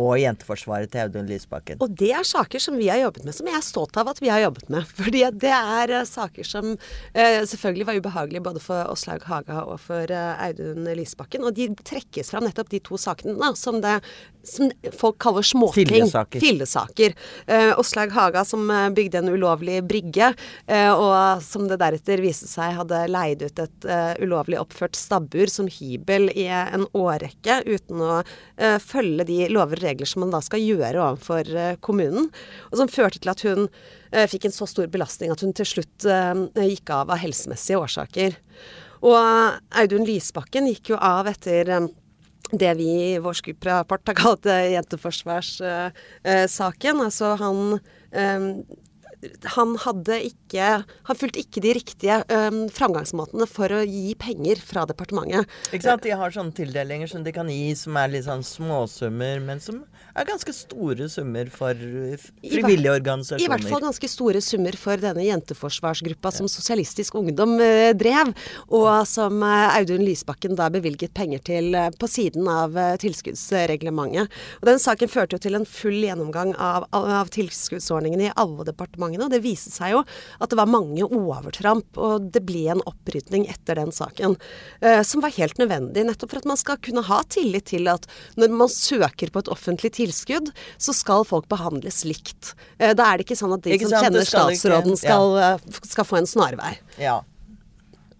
og 0.00 0.16
Jenteforsvaret 0.20 0.90
til 0.92 1.04
Audun 1.04 1.28
Lysbakken. 1.28 1.80
Og 1.84 1.92
det 1.98 2.10
er 2.16 2.26
saker 2.26 2.62
som 2.62 2.76
vi 2.80 2.88
har 2.90 3.00
jobbet 3.02 3.26
med, 3.26 3.36
som 3.36 3.48
jeg 3.50 3.58
er 3.58 3.64
stolt 3.64 3.96
av 4.00 4.10
at 4.12 4.20
vi 4.22 4.30
har 4.32 4.42
jobbet 4.44 4.70
med. 4.72 4.88
Fordi 5.00 5.24
det 5.42 5.52
er 5.54 5.94
uh, 5.94 6.02
saker 6.08 6.46
som 6.46 6.72
uh, 6.74 7.40
selvfølgelig 7.50 7.88
var 7.88 8.00
ubehagelige 8.00 8.44
både 8.46 8.64
for 8.64 8.90
Åslaug 8.92 9.26
Haga 9.28 9.64
og 9.66 9.80
for 9.84 10.10
uh, 10.10 10.42
Audun 10.46 10.88
Lysbakken. 10.98 11.44
Og 11.46 11.56
de 11.56 11.70
trekkes 11.86 12.32
fram 12.32 12.46
nettopp 12.46 12.72
de 12.72 12.82
to 12.84 13.00
sakene 13.00 13.36
da, 13.40 13.52
som, 13.58 13.80
det, 13.84 13.98
som 14.46 14.70
folk 14.96 15.20
kaller 15.22 15.46
småting. 15.46 15.88
Fillesaker. 15.90 16.42
Fillesaker. 16.42 17.16
Åslaug 17.80 18.12
Haga 18.14 18.44
som 18.46 18.68
bygde 18.94 19.20
en 19.20 19.30
ulovlig 19.32 19.80
brygge, 19.86 20.30
og 20.96 21.42
som 21.44 21.66
det 21.70 21.78
deretter 21.80 22.22
viste 22.22 22.48
seg 22.48 22.76
hadde 22.78 23.00
leid 23.10 23.42
ut 23.44 23.62
et 23.62 23.88
ulovlig 24.22 24.58
oppført 24.60 24.98
stabbur 24.98 25.50
som 25.52 25.68
hybel 25.70 26.30
i 26.32 26.46
en 26.50 26.86
årrekke 26.96 27.60
uten 27.68 28.04
å 28.04 28.20
følge 28.82 29.26
de 29.28 29.38
lover 29.52 29.80
og 29.80 29.84
regler 29.84 29.89
som 30.08 30.20
man 30.24 30.32
da 30.34 30.40
skal 30.44 30.62
gjøre 30.62 31.02
overfor 31.02 31.44
eh, 31.54 31.78
kommunen. 31.84 32.24
Og 32.70 32.76
som 32.80 32.88
førte 32.90 33.18
til 33.18 33.30
at 33.32 33.42
hun 33.46 33.60
eh, 34.12 34.26
fikk 34.30 34.44
en 34.48 34.54
så 34.54 34.66
stor 34.70 34.86
belastning 34.92 35.30
at 35.32 35.42
hun 35.44 35.54
til 35.56 35.68
slutt 35.68 35.98
eh, 36.08 36.34
gikk 36.70 36.86
av 36.94 37.06
av 37.10 37.18
helsemessige 37.22 37.80
årsaker. 37.80 38.30
Og 39.00 39.18
Audun 39.80 40.08
Lysbakken 40.08 40.64
gikk 40.68 40.84
jo 40.92 40.96
av 41.00 41.24
etter 41.30 41.64
det 42.50 42.72
vi 42.76 43.14
i 43.14 43.22
vår 43.22 43.34
skuprapport 43.38 44.08
har 44.10 44.16
kalt 44.18 44.44
jenteforsvarssaken. 44.44 46.96
altså 47.06 47.26
han 47.40 47.58
han 49.54 49.74
hadde 49.82 50.16
ikke 50.30 50.68
Han 51.08 51.18
fulgte 51.18 51.42
ikke 51.42 51.60
de 51.64 51.72
riktige 51.76 52.16
um, 52.32 52.62
framgangsmåtene 52.72 53.46
for 53.50 53.72
å 53.74 53.82
gi 53.84 54.14
penger 54.20 54.60
fra 54.64 54.86
departementet. 54.88 55.48
Ikke 55.70 55.84
sant? 55.84 56.04
De 56.04 56.14
har 56.16 56.32
sånne 56.34 56.54
tildelinger 56.56 57.10
som 57.10 57.24
de 57.24 57.32
kan 57.34 57.48
gi 57.52 57.74
som 57.78 57.96
er 58.00 58.12
litt 58.14 58.26
sånn 58.26 58.44
småsummer, 58.46 59.42
men 59.44 59.60
som 59.62 59.82
er 60.16 60.28
ganske 60.28 60.52
store 60.54 61.08
summer 61.12 61.50
for 61.52 61.76
frivillige 61.76 62.94
organisasjoner. 62.96 63.44
I 63.44 63.50
hvert 63.52 63.68
fall 63.70 63.84
ganske 63.84 64.10
store 64.10 64.42
summer 64.44 64.76
for 64.80 65.00
denne 65.00 65.24
jenteforsvarsgruppa 65.26 66.32
som 66.34 66.48
Sosialistisk 66.50 67.18
Ungdom 67.20 67.56
uh, 67.60 67.90
drev, 67.98 68.32
og 68.68 68.90
som 69.10 69.42
uh, 69.44 69.76
Audun 69.76 70.04
Lysbakken 70.06 70.56
da 70.58 70.70
bevilget 70.72 71.14
penger 71.16 71.44
til 71.46 71.76
uh, 71.76 71.88
på 71.92 72.08
siden 72.10 72.48
av 72.50 72.76
tilskuddsreglementet. 73.02 74.30
Og 74.60 74.70
Den 74.70 74.82
saken 74.82 75.10
førte 75.12 75.36
jo 75.36 75.44
til 75.44 75.58
en 75.58 75.68
full 75.68 76.00
gjennomgang 76.02 76.54
av, 76.56 76.88
av 76.96 77.30
tilskuddsordningene 77.34 78.30
i 78.30 78.34
alle 78.40 78.66
departementene 79.10 79.30
det 79.30 79.42
viste 79.44 79.72
seg 79.72 79.94
jo 79.94 80.02
at 80.40 80.50
det 80.50 80.58
var 80.58 80.70
mange 80.70 81.04
overtramp, 81.04 81.96
og 81.98 82.30
det 82.32 82.42
ble 82.46 82.68
en 82.70 82.82
opprydning 82.86 83.48
etter 83.50 83.78
den 83.78 83.92
saken. 83.92 84.36
Eh, 84.80 85.02
som 85.02 85.22
var 85.22 85.34
helt 85.36 85.58
nødvendig, 85.58 86.04
nettopp 86.06 86.30
for 86.30 86.40
at 86.40 86.48
man 86.48 86.56
skal 86.60 86.78
kunne 86.78 87.02
ha 87.02 87.22
tillit 87.28 87.70
til 87.70 87.88
at 87.88 88.06
når 88.36 88.54
man 88.54 88.68
søker 88.68 89.30
på 89.30 89.42
et 89.42 89.50
offentlig 89.50 89.92
tilskudd, 89.98 90.52
så 90.78 90.94
skal 90.94 91.24
folk 91.24 91.48
behandles 91.48 92.04
likt. 92.04 92.54
Eh, 92.78 92.94
da 92.94 93.10
er 93.10 93.18
det 93.18 93.26
ikke 93.26 93.40
sånn 93.40 93.56
at 93.56 93.64
de 93.64 93.78
som 93.78 93.96
kjenner 93.98 94.26
statsråden, 94.26 94.96
skal, 94.96 95.36
eh, 95.38 95.82
skal 95.82 96.04
få 96.04 96.20
en 96.20 96.30
snarvei. 96.30 96.76
Ja. 97.00 97.20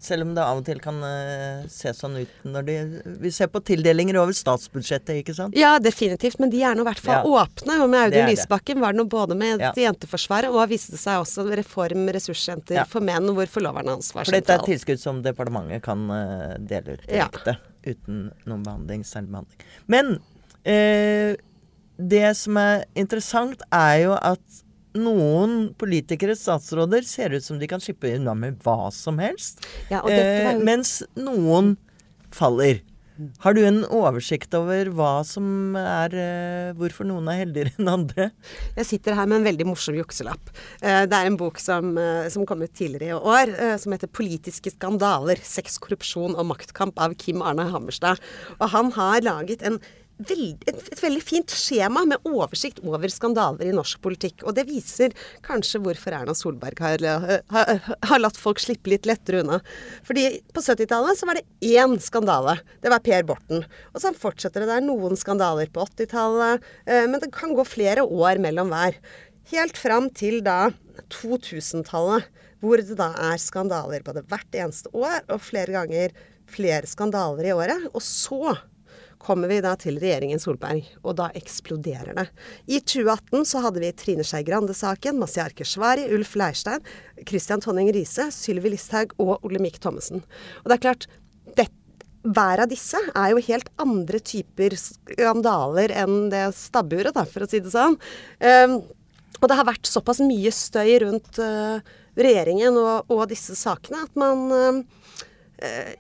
Selv 0.00 0.25
om 0.25 0.30
det 0.33 0.40
av 0.40 0.62
og 0.62 0.64
til 0.64 0.78
kan 0.80 0.97
uh, 1.04 1.66
se 1.69 1.90
sånn 1.92 2.14
ut 2.23 2.45
når 2.49 2.64
de 2.64 2.76
Vi 3.21 3.33
ser 3.37 3.50
på 3.52 3.61
tildelinger 3.69 4.16
over 4.16 4.33
statsbudsjettet, 4.33 5.19
ikke 5.21 5.35
sant? 5.37 5.57
Ja, 5.59 5.75
definitivt. 5.83 6.38
Men 6.40 6.52
de 6.52 6.62
er 6.64 6.78
nå 6.78 6.87
i 6.87 6.88
hvert 6.88 7.02
fall 7.04 7.21
Ja. 7.26 7.42
åpne. 7.45 7.76
Og 7.85 7.90
med 7.92 8.07
Audun. 8.07 8.30
Lysbakken 8.30 8.80
var 8.80 8.95
det 8.97 9.02
nå 9.02 9.04
både 9.12 9.37
med 9.37 9.61
Ja. 9.61 9.75
Jenteforsvaret 9.76 10.49
og 10.49 10.64
viste 10.73 10.97
seg 10.97 11.21
også 11.21 11.45
Reform 11.61 12.09
ressurssenter 12.16 12.80
Ja. 12.80 12.85
for 12.88 13.04
menn, 13.04 13.28
hvor 13.37 13.45
forloveren 13.47 13.92
hans 13.92 14.09
var 14.14 14.25
For 14.25 14.33
dette 14.33 14.57
er 14.57 14.64
et 14.64 14.71
tilskudd 14.73 14.99
som 15.04 15.21
departementet 15.23 15.83
kan 15.85 16.09
uh, 16.09 16.57
dele 16.57 16.97
ut 16.97 17.04
direkte. 17.07 17.59
Uten 17.85 18.30
noen 18.47 18.64
behandling, 18.64 19.04
særlig 19.04 19.30
behandling. 19.37 19.69
Men 19.87 20.16
uh, 20.64 21.37
det 22.00 22.37
som 22.40 22.57
er 22.57 22.85
interessant, 22.97 23.61
er 23.71 24.02
jo 24.07 24.16
at 24.16 24.40
noen 24.94 25.75
politikere, 25.78 26.35
statsråder, 26.38 27.02
ser 27.06 27.37
ut 27.37 27.44
som 27.44 27.59
de 27.61 27.68
kan 27.70 27.80
slippe 27.82 28.14
unna 28.16 28.35
med 28.35 28.59
hva 28.64 28.90
som 28.94 29.18
helst. 29.23 29.66
Ja, 29.90 30.02
dette 30.06 30.44
var 30.47 30.54
Eh, 30.56 30.64
mens 30.64 31.02
noen 31.16 31.76
faller. 32.30 32.80
Har 33.44 33.52
du 33.52 33.61
en 33.66 33.82
oversikt 33.85 34.54
over 34.56 34.88
hva 34.97 35.20
som 35.28 35.76
er 35.76 36.14
eh, 36.16 36.70
Hvorfor 36.78 37.04
noen 37.04 37.26
er 37.28 37.42
heldigere 37.42 37.75
enn 37.76 37.90
andre? 37.92 38.30
Jeg 38.78 38.87
sitter 38.88 39.12
her 39.18 39.28
med 39.28 39.40
en 39.42 39.44
veldig 39.44 39.66
morsom 39.68 39.99
jukselapp. 39.99 40.49
Eh, 40.80 41.04
Det 41.04 41.18
er 41.18 41.28
en 41.28 41.37
bok 41.37 41.61
som, 41.61 41.99
eh, 42.00 42.30
som 42.32 42.47
kom 42.49 42.62
ut 42.62 42.73
tidligere 42.73 43.12
i 43.12 43.20
år, 43.20 43.52
eh, 43.61 43.76
som 43.76 43.92
heter 43.92 44.09
'Politiske 44.09 44.73
skandaler 44.73 45.37
sex, 45.44 45.76
korrupsjon 45.78 46.35
og 46.35 46.47
maktkamp' 46.49 46.97
av 46.97 47.14
Kim 47.14 47.42
Arne 47.42 47.68
Hammerstad. 47.68 48.18
Og 48.59 48.70
han 48.70 48.90
har 48.92 49.20
laget 49.20 49.62
en 49.62 49.80
veld, 50.29 50.65
et, 50.69 50.81
et 50.93 51.03
veldig 51.03 51.23
fint 51.25 51.55
skjema 51.55 52.03
med 52.09 52.27
oversikt 52.29 52.81
over 52.87 53.11
skandaler 53.12 53.71
i 53.71 53.75
norsk 53.77 54.00
politikk. 54.05 54.45
Og 54.47 54.57
det 54.57 54.67
viser 54.69 55.15
kanskje 55.47 55.81
hvorfor 55.85 56.17
Erna 56.17 56.35
Solberg 56.37 56.81
har, 56.85 57.05
eh, 57.05 57.41
har, 57.55 57.73
har 58.11 58.23
latt 58.23 58.41
folk 58.41 58.61
slippe 58.62 58.93
litt 58.93 59.09
lettere 59.09 59.43
unna. 59.45 59.61
Fordi 60.07 60.27
på 60.55 60.65
70-tallet 60.65 61.21
så 61.21 61.29
var 61.29 61.41
det 61.41 61.47
én 61.73 61.97
skandale. 62.03 62.59
Det 62.83 62.93
var 62.93 63.05
Per 63.05 63.27
Borten. 63.29 63.65
Og 63.95 64.03
så 64.03 64.15
fortsetter 64.17 64.65
det 64.65 64.71
der 64.73 64.85
noen 64.87 65.19
skandaler 65.19 65.71
på 65.73 65.87
80-tallet. 65.89 66.69
eh, 66.87 67.07
Men 67.07 67.21
det 67.23 67.33
kan 67.35 67.55
gå 67.57 67.67
flere 67.69 68.05
år 68.05 68.43
mellom 68.43 68.73
hver. 68.73 68.99
Helt 69.50 69.79
fram 69.81 70.11
til 70.15 70.41
da 70.47 70.71
2000-tallet, 71.11 72.29
hvor 72.61 72.77
det 72.77 72.99
da 72.99 73.09
er 73.31 73.41
skandaler 73.41 74.05
både 74.05 74.23
hvert 74.29 74.59
eneste 74.59 74.93
år 74.93 75.25
og 75.33 75.41
flere 75.43 75.73
ganger 75.75 76.12
flere 76.50 76.89
skandaler 76.91 77.49
i 77.49 77.55
året. 77.57 77.89
Og 77.95 78.03
så 78.05 78.55
kommer 79.21 79.50
vi 79.50 79.61
da 79.65 79.75
til 79.79 79.99
regjeringen 80.00 80.41
Solberg, 80.41 80.87
og 81.05 81.17
da 81.19 81.29
eksploderer 81.37 82.17
det. 82.17 82.27
I 82.73 82.81
2018 82.81 83.47
så 83.49 83.62
hadde 83.65 83.83
vi 83.83 83.93
Trine 83.97 84.25
Skei 84.27 84.43
Grande-saken, 84.47 85.19
Masiar 85.21 85.53
Keshvari, 85.57 86.07
Ulf 86.17 86.37
Leirstein, 86.41 86.85
Christian 87.29 87.62
Tonning 87.62 87.93
Riise, 87.95 88.31
Sylvi 88.35 88.73
Listhaug 88.75 89.12
og 89.21 89.45
Olemic 89.47 89.79
Thommessen. 89.83 90.25
Og 90.62 90.71
det 90.71 90.79
er 90.79 90.85
klart, 90.87 91.09
det, 91.59 91.69
hver 92.25 92.65
av 92.65 92.71
disse 92.71 93.00
er 93.12 93.35
jo 93.35 93.45
helt 93.50 93.69
andre 93.81 94.21
typer 94.25 94.77
skandaler 94.81 95.93
enn 96.03 96.31
det 96.33 96.47
stabburet, 96.57 97.15
da, 97.17 97.27
for 97.29 97.45
å 97.45 97.50
si 97.50 97.61
det 97.61 97.73
sånn. 97.75 97.99
Um, 98.41 98.81
og 99.41 99.49
det 99.49 99.57
har 99.57 99.69
vært 99.69 99.89
såpass 99.89 100.21
mye 100.25 100.53
støy 100.53 100.95
rundt 101.05 101.41
uh, 101.41 101.81
regjeringen 102.19 102.77
og, 102.77 103.12
og, 103.12 103.27
disse 103.31 103.57
sakene 103.57 104.03
at 104.05 104.17
man 104.21 104.49
uh, 104.53 105.27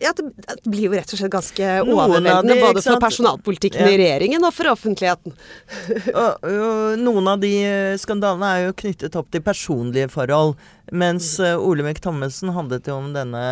ja, 0.00 0.12
det, 0.16 0.24
det 0.48 0.54
blir 0.70 0.86
jo 0.88 0.92
rett 0.96 1.12
og 1.12 1.18
slett 1.20 1.32
ganske 1.32 1.66
overveldende 1.84 2.54
de, 2.54 2.60
både 2.62 2.82
for 2.84 3.00
personalpolitikken 3.02 3.82
Ja. 3.84 3.90
i 3.92 3.98
regjeringen 4.00 4.44
og 4.48 4.54
for 4.56 4.70
offentligheten. 4.72 5.34
og, 6.22 6.46
og 6.48 6.98
noen 7.02 7.28
av 7.28 7.42
de 7.42 7.50
eh, 7.66 7.96
skandalene 8.00 8.50
er 8.56 8.64
jo 8.70 8.76
knyttet 8.80 9.18
opp 9.20 9.28
til 9.34 9.44
personlige 9.44 10.08
forhold. 10.12 10.56
Mens 10.90 11.36
uh, 11.38 11.54
Olemic 11.62 12.00
Thommessen 12.02 12.50
handlet 12.56 12.88
jo 12.90 12.96
om 12.98 13.12
denne 13.14 13.42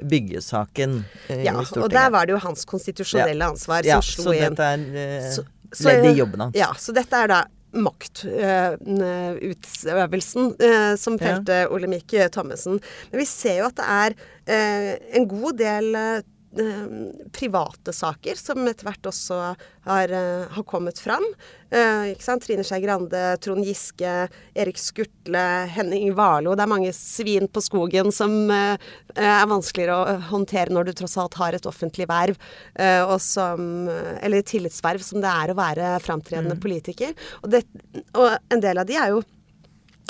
byggesaken 0.00 1.02
eh, 1.28 1.42
Ja, 1.44 1.52
i 1.60 1.64
Stortinget. 1.66 1.84
og 1.84 1.90
der 1.92 2.10
var 2.14 2.26
det 2.26 2.32
jo 2.36 2.40
hans 2.46 2.64
konstitusjonelle 2.68 3.50
ansvar 3.52 3.84
ja, 3.86 3.98
som 4.00 4.24
slo 4.24 4.32
så 4.32 4.38
dette 4.40 4.70
er, 4.74 4.86
eh, 5.04 5.30
Så- 5.34 5.44
Så- 5.72 5.84
ledd 5.90 6.06
i 6.14 6.18
jobben 6.18 6.40
hans. 6.46 6.56
Ja, 6.56 6.70
så 6.80 6.94
dette 6.96 7.12
er 7.12 7.28
da 7.28 7.42
maktutøvelsen 7.76 10.54
eh, 10.60 10.96
som 10.96 11.18
felte 11.20 11.68
Olemic 11.74 12.14
Thommessen. 12.32 12.80
Men 13.10 13.18
vi 13.20 13.26
ser 13.28 13.56
jo 13.60 13.66
at 13.68 13.76
det 13.78 13.86
er 13.98 14.10
eh, 14.48 14.92
en 15.18 15.26
god 15.28 15.52
del 15.60 15.86
eh, 15.98 16.22
private 17.32 17.92
saker 17.92 18.38
som 18.40 18.64
etter 18.68 18.88
hvert 18.88 19.08
også 19.10 19.36
har, 19.84 20.12
eh, 20.12 20.46
har 20.48 20.64
kommet 20.64 20.98
fram. 20.98 21.24
Eh? 21.70 22.14
Trine 22.16 22.64
Skei 22.64 22.80
Grande, 22.80 23.36
Trond 23.40 23.64
Giske, 23.64 24.28
Erik 24.54 24.78
Skutle, 24.78 25.66
Henning 25.68 26.14
Warloe. 26.14 26.56
Det 26.56 26.64
er 26.64 26.72
mange 26.72 26.92
svin 26.92 27.48
på 27.48 27.60
skogen 27.60 28.12
som 28.12 28.50
eh, 28.50 28.76
er 29.14 29.46
vanskeligere 29.46 29.96
å 29.96 30.18
håndtere 30.32 30.72
når 30.72 30.88
du 30.88 30.92
tross 30.92 31.18
alt 31.20 31.34
har 31.34 31.52
et 31.52 31.68
offentlig 31.68 32.08
verv, 32.08 32.38
eh, 32.74 33.02
og 33.04 33.20
som, 33.20 33.88
eller 33.88 34.42
tillitsverv, 34.42 35.04
som 35.04 35.20
det 35.20 35.30
er 35.30 35.52
å 35.52 35.58
være 35.58 35.96
framtredende 36.04 36.58
politiker. 36.60 37.12
Og, 37.42 37.50
det, 37.52 37.64
og 38.14 38.38
en 38.48 38.64
del 38.64 38.80
av 38.80 38.88
de 38.88 38.96
er 38.96 39.12
jo 39.12 39.22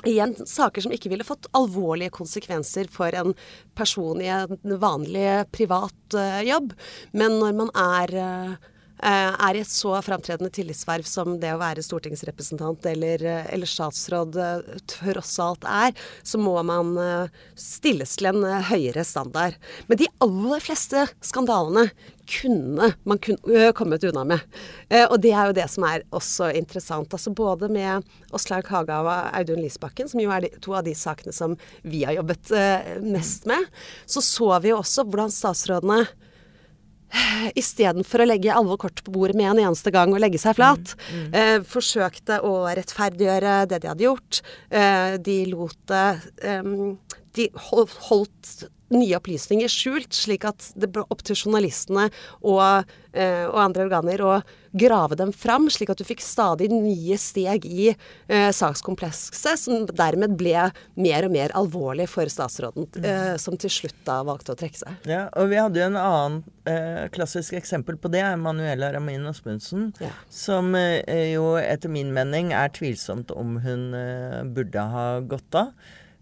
Igjen 0.06 0.34
saker 0.46 0.84
som 0.84 0.92
ikke 0.94 1.10
ville 1.10 1.26
fått 1.26 1.48
alvorlige 1.58 2.12
konsekvenser 2.14 2.86
for 2.92 3.14
en 3.18 3.32
person 3.78 4.20
i 4.22 4.28
en 4.30 4.76
vanlig 4.78 5.48
privat 5.50 6.14
uh, 6.14 6.42
jobb. 6.46 6.74
Men 7.18 7.38
når 7.40 7.56
man 7.58 7.72
er, 7.74 8.14
eh, 8.14 8.68
er 9.06 9.56
i 9.56 9.62
et 9.62 9.70
så 9.70 9.94
framtredende 10.02 10.50
tillitsverv 10.54 11.06
som 11.06 11.36
det 11.40 11.52
å 11.54 11.60
være 11.60 11.84
stortingsrepresentant 11.84 12.86
eller, 12.90 13.22
eh, 13.22 13.48
eller 13.54 13.70
statsråd 13.70 14.38
eh, 14.42 14.76
tross 14.90 15.36
alt 15.42 15.66
er, 15.68 15.94
så 16.22 16.40
må 16.42 16.56
man 16.66 16.94
eh, 16.98 17.40
stilles 17.58 18.16
til 18.18 18.32
en 18.32 18.44
eh, 18.44 18.70
høyere 18.72 19.04
standard. 19.06 19.58
Men 19.86 20.00
de 20.02 20.10
aller 20.24 20.64
fleste 20.64 21.06
skandalene 21.24 21.88
kunne 22.28 22.92
man 23.08 23.18
kun, 23.18 23.38
ø, 23.48 23.72
kommet 23.72 24.04
unna 24.04 24.24
med. 24.24 24.60
Eh, 24.88 25.06
og 25.06 25.20
det 25.24 25.32
er 25.32 25.48
jo 25.48 25.56
det 25.56 25.66
som 25.72 25.86
er 25.88 26.04
også 26.14 26.50
interessant. 26.58 27.14
Altså 27.14 27.32
både 27.32 27.70
med 27.72 28.04
Åslaug 28.36 28.68
Haga 28.68 29.00
og 29.04 29.10
Audun 29.38 29.62
Lysbakken, 29.64 30.10
som 30.10 30.20
jo 30.20 30.32
er 30.34 30.44
de, 30.44 30.52
to 30.64 30.76
av 30.76 30.84
de 30.86 30.94
sakene 30.98 31.32
som 31.34 31.56
vi 31.82 32.04
har 32.04 32.18
jobbet 32.18 32.52
eh, 32.52 32.94
mest 33.04 33.48
med, 33.48 33.68
så 34.06 34.24
så 34.24 34.50
vi 34.62 34.72
jo 34.74 34.82
også 34.82 35.06
hvordan 35.08 35.32
statsrådene 35.32 36.02
Istedenfor 37.58 38.20
å 38.24 38.28
legge 38.28 38.52
alle 38.54 38.76
kort 38.80 39.02
på 39.04 39.12
bordet 39.14 39.36
med 39.38 39.50
en 39.52 39.60
eneste 39.68 39.90
gang 39.94 40.12
og 40.12 40.20
legge 40.20 40.38
seg 40.42 40.56
flat, 40.58 40.94
eh, 41.32 41.58
forsøkte 41.64 42.40
å 42.44 42.66
rettferdiggjøre 42.76 43.68
det 43.70 43.80
de 43.82 43.88
hadde 43.92 44.04
gjort. 44.08 44.40
Eh, 44.70 45.16
de 45.18 45.38
lot 45.52 45.78
det 45.88 46.08
eh, 46.44 46.62
De 47.38 47.48
hol- 47.68 47.88
holdt 48.08 48.68
nye 48.94 49.16
opplysninger 49.18 49.70
skjult, 49.72 50.14
slik 50.16 50.46
at 50.48 50.70
det 50.78 50.90
ble 50.94 51.04
opp 51.12 51.24
til 51.26 51.36
journalistene 51.36 52.08
og, 52.40 52.88
eh, 53.12 53.44
og 53.48 53.60
andre 53.62 53.86
organer 53.88 54.24
å 54.24 54.38
grave 54.78 55.16
dem 55.16 55.32
fram, 55.32 55.68
slik 55.72 55.90
at 55.92 56.00
du 56.00 56.04
fikk 56.06 56.22
stadig 56.24 56.68
nye 56.72 57.16
steg 57.20 57.64
i 57.68 57.90
eh, 57.92 58.50
sakskomplekset, 58.54 59.60
som 59.60 59.86
dermed 59.88 60.36
ble 60.40 60.68
mer 61.00 61.28
og 61.28 61.34
mer 61.34 61.54
alvorlig 61.58 62.08
for 62.10 62.28
statsråden, 62.32 62.88
eh, 63.02 63.34
som 63.40 63.56
til 63.60 63.72
slutt 63.72 63.98
da 64.08 64.20
valgte 64.28 64.54
å 64.54 64.58
trekke 64.60 64.82
seg. 64.82 65.08
Ja, 65.08 65.26
og 65.38 65.52
vi 65.52 65.60
hadde 65.60 65.80
jo 65.80 65.88
en 65.88 66.00
annen 66.00 66.42
eh, 66.68 67.06
klassisk 67.14 67.56
eksempel 67.58 67.98
på 68.00 68.12
det, 68.12 68.24
Manuela 68.40 68.92
Ramin 68.96 69.28
Osmundsen. 69.30 69.92
Ja. 70.04 70.12
Som 70.32 70.74
eh, 70.78 71.32
jo 71.34 71.54
etter 71.60 71.92
min 71.92 72.12
mening 72.16 72.52
er 72.56 72.72
tvilsomt 72.76 73.32
om 73.34 73.58
hun 73.64 73.88
eh, 73.96 74.44
burde 74.44 74.90
ha 74.92 75.08
gått 75.24 75.58
av. 75.58 75.72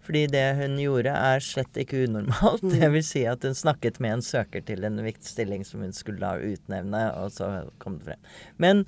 Fordi 0.06 0.25
det 0.30 0.44
hun 0.60 0.78
gjorde 0.78 1.10
er 1.10 1.42
slett 1.42 1.80
ikke 1.82 2.04
unormalt. 2.06 2.64
Det 2.76 2.90
vil 2.94 3.04
si 3.04 3.25
at 3.28 3.42
hun 3.46 3.56
snakket 3.58 3.98
med 4.02 4.18
en 4.18 4.25
søker 4.25 4.62
til 4.66 4.86
en 4.86 5.02
viktig 5.02 5.26
stilling 5.26 5.66
som 5.66 5.82
hun 5.82 5.94
skulle 5.96 6.22
da 6.22 6.36
utnevne, 6.38 7.02
og 7.18 7.34
så 7.34 7.50
kom 7.82 7.98
det 7.98 8.12
frem. 8.12 8.28
Men 8.62 8.84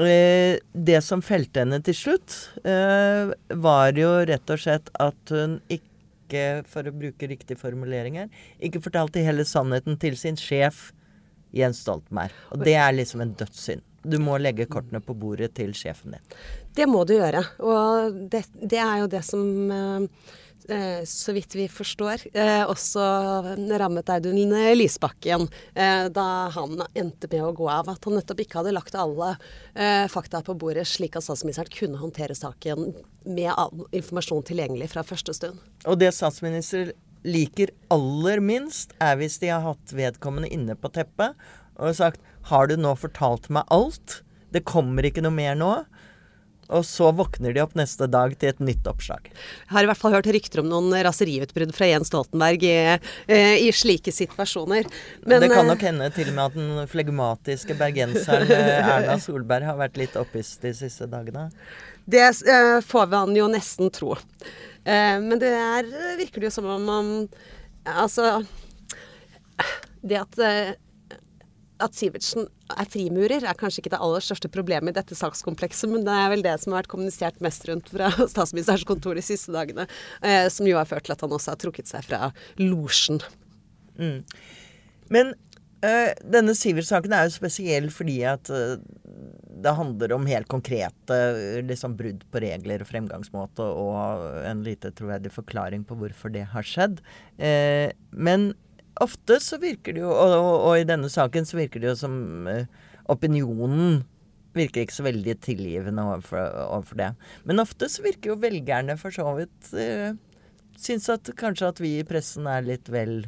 eh, 0.00 0.56
det 0.72 1.00
som 1.04 1.24
felte 1.24 1.64
henne 1.64 1.82
til 1.84 1.98
slutt, 1.98 2.38
eh, 2.64 3.34
var 3.68 4.00
jo 4.00 4.14
rett 4.30 4.54
og 4.54 4.62
slett 4.64 4.88
at 5.04 5.34
hun 5.34 5.60
ikke 5.68 6.62
for 6.66 6.88
å 6.88 6.96
bruke 6.96 7.28
riktige 7.28 7.60
formuleringer, 7.60 8.30
ikke 8.64 8.82
fortalte 8.82 9.22
hele 9.22 9.44
sannheten 9.46 10.00
til 10.00 10.16
sin 10.18 10.40
sjef 10.40 10.88
Jens 11.54 11.84
Stoltenberg. 11.84 12.32
Og 12.54 12.64
det 12.66 12.78
er 12.80 12.96
liksom 12.96 13.22
en 13.22 13.36
dødssynd. 13.38 13.84
Du 14.04 14.18
må 14.20 14.36
legge 14.40 14.66
kortene 14.68 15.00
på 15.00 15.14
bordet 15.16 15.54
til 15.56 15.72
sjefen 15.76 16.16
din. 16.16 16.34
Det 16.76 16.86
må 16.90 17.04
du 17.08 17.14
gjøre. 17.16 17.40
Og 17.64 18.18
det, 18.32 18.44
det 18.60 18.80
er 18.82 18.98
jo 19.00 19.10
det 19.12 19.22
som 19.24 19.70
eh, 19.72 20.02
eh, 20.02 20.42
så 21.04 21.32
vidt 21.32 21.54
vi 21.54 21.66
forstår, 21.68 22.22
eh, 22.32 22.62
også 22.64 23.00
rammet 23.78 24.08
Audun 24.08 24.54
Lysbakken 24.76 25.48
eh, 25.74 26.06
da 26.08 26.26
han 26.54 26.82
endte 26.94 27.28
med 27.30 27.44
å 27.44 27.52
gå 27.52 27.68
av. 27.68 27.90
At 27.92 28.04
han 28.08 28.16
nettopp 28.16 28.40
ikke 28.44 28.62
hadde 28.62 28.72
lagt 28.72 28.96
alle 28.96 29.34
eh, 29.74 30.06
fakta 30.08 30.40
på 30.46 30.56
bordet, 30.56 30.86
slik 30.88 31.18
at 31.18 31.26
statsministeren 31.26 31.72
kunne 31.74 32.00
håndtere 32.00 32.36
saken 32.38 32.94
med 33.24 33.52
informasjon 33.92 34.46
tilgjengelig 34.48 34.92
fra 34.94 35.04
første 35.04 35.36
stund. 35.36 35.60
Og 35.84 36.00
det 36.00 36.14
statsminister 36.16 36.94
liker 37.24 37.72
aller 37.92 38.40
minst, 38.44 38.96
er 39.00 39.18
hvis 39.20 39.38
de 39.40 39.52
har 39.52 39.64
hatt 39.64 39.92
vedkommende 39.96 40.52
inne 40.52 40.76
på 40.76 40.92
teppet 40.92 41.36
og 41.74 41.96
sagt 41.96 42.20
'Har 42.48 42.68
du 42.68 42.76
nå 42.76 42.94
fortalt 42.94 43.48
meg 43.50 43.64
alt? 43.70 44.22
Det 44.52 44.64
kommer 44.64 45.02
ikke 45.02 45.22
noe 45.24 45.32
mer 45.32 45.54
nå?' 45.56 45.84
Og 46.74 46.84
så 46.86 47.10
våkner 47.14 47.54
de 47.54 47.62
opp 47.62 47.76
neste 47.78 48.08
dag 48.10 48.34
til 48.40 48.50
et 48.50 48.62
nytt 48.64 48.86
oppslag. 48.90 49.28
Jeg 49.30 49.72
har 49.76 49.86
i 49.86 49.90
hvert 49.90 50.00
fall 50.00 50.16
hørt 50.16 50.28
rykter 50.34 50.62
om 50.62 50.70
noen 50.70 50.94
raseriutbrudd 51.06 51.74
fra 51.76 51.88
Jens 51.90 52.10
Stoltenberg 52.10 52.66
i, 52.66 52.74
eh, 53.28 53.54
i 53.62 53.70
slike 53.74 54.12
situasjoner. 54.14 54.88
Men, 55.22 55.44
det 55.44 55.52
kan 55.52 55.64
eh, 55.64 55.70
nok 55.70 55.86
hende 55.86 56.10
til 56.14 56.32
og 56.32 56.36
med 56.36 56.44
at 56.44 56.58
den 56.58 56.90
flegmatiske 56.90 57.78
bergenseren 57.78 58.50
eh, 58.50 58.92
Erna 58.96 59.18
Solberg 59.22 59.68
har 59.70 59.78
vært 59.80 59.98
litt 60.00 60.18
opphisset 60.18 60.66
de 60.66 60.74
siste 60.84 61.08
dagene. 61.10 61.48
Det 62.04 62.26
får 62.84 63.06
man 63.12 63.32
jo 63.36 63.46
nesten 63.48 63.88
tro. 63.94 64.12
Men 64.84 65.38
det 65.40 65.54
er, 65.56 65.86
virker 66.18 66.42
det 66.42 66.50
jo 66.50 66.56
som 66.58 66.66
om 66.68 66.82
man 66.84 67.06
Altså 67.88 68.42
Det 70.04 70.18
at, 70.20 70.36
at 71.82 71.96
Sivertsen 71.96 72.46
er 72.70 72.88
frimurer, 72.90 73.42
er 73.42 73.58
kanskje 73.58 73.82
ikke 73.82 73.94
det 73.94 74.02
aller 74.04 74.22
største 74.22 74.50
problemet 74.52 74.92
i 74.92 74.98
dette 74.98 75.16
sakskomplekset, 75.18 75.90
men 75.90 76.04
det 76.06 76.14
er 76.14 76.28
vel 76.32 76.44
det 76.46 76.54
som 76.62 76.72
har 76.72 76.84
vært 76.84 76.92
kommunisert 76.92 77.40
mest 77.44 77.66
rundt 77.70 77.90
fra 77.90 78.10
statsministerens 78.34 78.86
kontor 78.88 79.18
de 79.18 79.24
siste 79.26 79.54
dagene. 79.54 79.88
Eh, 80.22 80.46
som 80.52 80.68
jo 80.68 80.78
har 80.78 80.88
ført 80.90 81.08
til 81.08 81.16
at 81.16 81.24
han 81.24 81.34
også 81.34 81.54
har 81.54 81.62
trukket 81.64 81.90
seg 81.90 82.06
fra 82.06 82.30
losjen. 82.62 83.20
Men 83.98 85.34
øh, 85.86 86.10
denne 86.22 86.54
Sivert-saken 86.58 87.14
er 87.14 87.28
jo 87.28 87.36
spesiell 87.36 87.90
fordi 87.94 88.20
at 88.28 88.50
øh, 88.54 88.76
det 89.64 89.74
handler 89.78 90.14
om 90.16 90.26
helt 90.28 90.48
konkrete 90.50 91.18
liksom, 91.66 91.96
brudd 91.98 92.24
på 92.30 92.42
regler 92.44 92.84
og 92.84 92.90
fremgangsmåte, 92.90 93.64
og 93.64 94.42
en 94.44 94.64
lite 94.66 94.92
troverdig 94.94 95.32
forklaring 95.34 95.86
på 95.88 95.96
hvorfor 95.98 96.32
det 96.34 96.46
har 96.52 96.66
skjedd. 96.66 97.00
Eh, 97.38 97.90
men 98.10 98.52
ofte 99.02 99.38
så 99.42 99.58
virker 99.62 99.96
det 99.96 100.04
jo, 100.04 100.10
og, 100.12 100.34
og, 100.38 100.56
og 100.68 100.80
i 100.80 100.88
denne 100.88 101.10
saken 101.10 101.48
så 101.48 101.58
virker 101.58 101.82
det 101.82 101.92
jo 101.92 101.96
som 102.04 102.48
øh, 102.50 102.66
opinionen 103.10 104.02
virker 104.54 104.84
ikke 104.84 104.94
så 104.94 105.06
veldig 105.06 105.34
tilgivende 105.42 106.04
overfor, 106.06 106.42
overfor 106.68 107.00
det. 107.00 107.10
Men 107.48 107.62
ofte 107.62 107.88
så 107.90 108.04
virker 108.04 108.32
jo 108.32 108.40
velgerne 108.42 108.96
for 109.00 109.14
så 109.14 109.26
vidt 109.38 109.72
uh, 109.74 110.14
Syns 110.74 111.06
at 111.12 111.28
kanskje 111.38 111.68
at 111.70 111.78
vi 111.78 111.92
i 112.00 112.06
pressen 112.06 112.48
er 112.50 112.64
litt 112.66 112.88
vel 112.90 113.20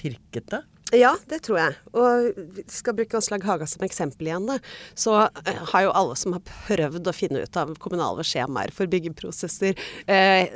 pirkete. 0.00 0.62
Ja, 0.94 1.10
det 1.26 1.40
tror 1.44 1.58
jeg. 1.58 1.74
Og 1.98 2.38
vi 2.56 2.62
skal 2.70 2.94
bruke 2.96 3.18
Åslaug 3.18 3.44
Haga 3.44 3.66
som 3.68 3.82
eksempel 3.84 4.28
igjen, 4.28 4.46
da. 4.46 4.56
Så 4.94 5.16
eh, 5.18 5.58
har 5.72 5.82
jo 5.82 5.94
alle 5.98 6.14
som 6.16 6.36
har 6.36 6.44
prøvd 6.46 7.10
å 7.10 7.14
finne 7.16 7.42
ut 7.42 7.58
av 7.58 7.72
kommunale 7.82 8.22
skjemaer 8.26 8.70
for 8.74 8.88
byggeprosesser, 8.92 9.74
eh, 10.06 10.46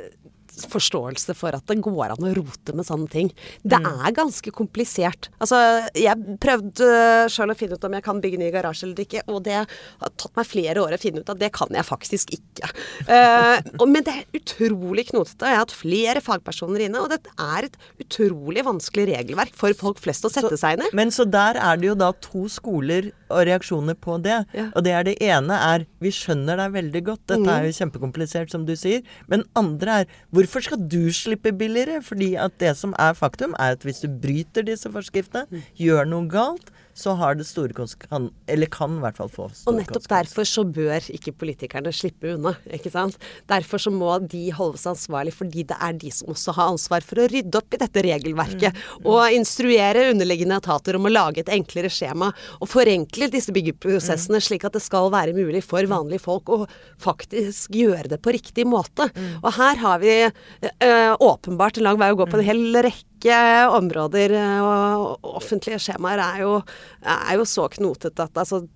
forståelse 0.71 1.35
for 1.37 1.55
at 1.55 1.65
det 1.69 1.79
går 1.83 2.13
an 2.13 2.27
å 2.27 2.33
rote 2.37 2.75
med 2.77 2.87
sånne 2.87 3.09
ting. 3.11 3.31
Det 3.63 3.79
er 3.79 4.15
ganske 4.15 4.53
komplisert. 4.55 5.29
Altså, 5.41 5.59
jeg 5.97 6.37
prøvde 6.41 6.89
sjøl 7.31 7.53
å 7.53 7.57
finne 7.57 7.77
ut 7.77 7.87
om 7.87 7.97
jeg 7.97 8.05
kan 8.05 8.21
bygge 8.23 8.41
ny 8.41 8.51
garasje 8.53 8.87
eller 8.87 9.03
ikke, 9.05 9.23
og 9.31 9.43
det 9.47 9.57
har 9.61 10.13
tatt 10.19 10.35
meg 10.37 10.49
flere 10.49 10.83
år 10.83 10.95
å 10.95 11.01
finne 11.01 11.23
ut 11.23 11.31
at 11.33 11.41
det 11.41 11.51
kan 11.55 11.71
jeg 11.75 11.87
faktisk 11.87 12.35
ikke. 12.37 12.71
Uh, 13.07 13.57
og, 13.79 13.87
men 13.91 14.05
det 14.07 14.15
er 14.17 14.41
utrolig 14.41 15.07
knotete. 15.11 15.47
Jeg 15.47 15.57
har 15.57 15.65
hatt 15.65 15.75
flere 15.75 16.23
fagpersoner 16.23 16.87
inne, 16.87 17.01
og 17.01 17.13
det 17.13 17.21
er 17.37 17.69
et 17.69 17.79
utrolig 18.03 18.65
vanskelig 18.67 19.09
regelverk 19.13 19.57
for 19.57 19.75
folk 19.77 20.01
flest 20.03 20.27
å 20.27 20.33
sette 20.33 20.57
seg 20.59 20.77
inn 20.77 20.87
i. 20.87 20.91
Men 20.97 21.13
så 21.13 21.27
der 21.29 21.59
er 21.61 21.79
det 21.79 21.91
jo 21.91 21.97
da 21.99 22.11
to 22.23 22.47
skoler 22.51 23.11
og 23.31 23.45
reaksjoner 23.49 23.97
på 23.99 24.17
det. 24.23 24.41
Ja. 24.57 24.67
Og 24.75 24.85
det 24.85 24.93
er 24.97 25.07
det 25.07 25.15
ene 25.23 25.57
er 25.71 25.87
vi 26.03 26.11
skjønner 26.15 26.59
deg 26.59 26.75
veldig 26.75 27.03
godt, 27.07 27.23
dette 27.31 27.55
er 27.55 27.67
jo 27.67 27.77
kjempekomplisert 27.79 28.53
som 28.53 28.65
du 28.67 28.75
sier. 28.79 29.01
Men 29.31 29.45
andre 29.59 30.01
er 30.03 30.13
hvorfor 30.35 30.63
skal 30.65 30.83
du 30.91 31.11
slippe 31.15 31.53
billigere? 31.55 32.01
Fordi 32.05 32.33
at 32.35 32.57
det 32.61 32.75
som 32.79 32.95
er 32.99 33.17
faktum, 33.17 33.55
er 33.59 33.77
at 33.77 33.85
hvis 33.87 34.03
du 34.03 34.09
bryter 34.11 34.65
disse 34.67 34.89
forskriftene, 34.91 35.63
gjør 35.79 36.07
noe 36.09 36.27
galt, 36.31 36.71
så 36.97 37.15
har 37.19 37.37
det 37.39 37.47
store 37.47 37.75
konsekvenser 37.75 38.31
Eller 38.51 38.69
kan 38.71 38.97
i 38.97 39.01
hvert 39.03 39.17
fall 39.19 39.29
få 39.31 39.47
store 39.49 39.51
konsekvenser. 39.51 39.71
Og 39.71 39.77
nettopp 39.79 40.07
derfor 40.11 40.47
så 40.47 40.63
bør 40.65 41.07
ikke 41.15 41.33
politikerne 41.43 41.93
slippe 41.95 42.33
unna, 42.35 42.53
ikke 42.73 42.91
sant. 42.93 43.17
Derfor 43.49 43.81
så 43.81 43.93
må 43.93 44.13
de 44.31 44.43
holdes 44.55 44.85
ansvarlig, 44.89 45.33
fordi 45.35 45.65
det 45.69 45.77
er 45.79 45.97
de 46.01 46.11
som 46.13 46.31
også 46.33 46.55
har 46.57 46.71
ansvar 46.73 47.05
for 47.05 47.21
å 47.23 47.27
rydde 47.31 47.59
opp 47.59 47.77
i 47.77 47.81
dette 47.81 48.05
regelverket. 48.05 48.81
Og 49.05 49.35
instruere 49.35 50.09
underliggende 50.11 50.59
etater 50.61 50.97
om 50.97 51.07
å 51.07 51.13
lage 51.13 51.43
et 51.43 51.53
enklere 51.53 51.91
skjema. 51.91 52.31
Og 52.59 52.71
forenkle 52.71 53.29
disse 53.31 53.53
byggeprosessene, 53.55 54.41
slik 54.43 54.65
at 54.67 54.77
det 54.77 54.83
skal 54.83 55.11
være 55.13 55.35
mulig 55.37 55.63
for 55.65 55.85
vanlige 55.89 56.25
folk 56.25 56.51
å 56.51 56.63
faktisk 57.01 57.77
gjøre 57.77 58.15
det 58.15 58.21
på 58.23 58.35
riktig 58.35 58.67
måte. 58.69 59.09
Og 59.41 59.51
her 59.57 59.79
har 59.81 60.03
vi 60.03 60.17
eh, 60.25 61.13
åpenbart 61.15 61.79
en 61.79 61.89
lang 61.89 62.01
vei 62.01 62.11
å 62.13 62.19
gå 62.19 62.29
på 62.29 62.39
en 62.39 62.47
hel 62.51 62.67
rekke 62.81 63.10
områder. 63.29 64.31
eh, 64.31 64.61
Og 64.61 65.19
offentlige 65.37 65.77
skjemaer 65.79 66.19
er 66.19 66.39
jo, 66.41 66.61
er 67.03 67.35
jo 67.37 67.45
så 67.45 67.67
knotete 67.69 68.23
at 68.23 68.33
altså, 68.37 68.67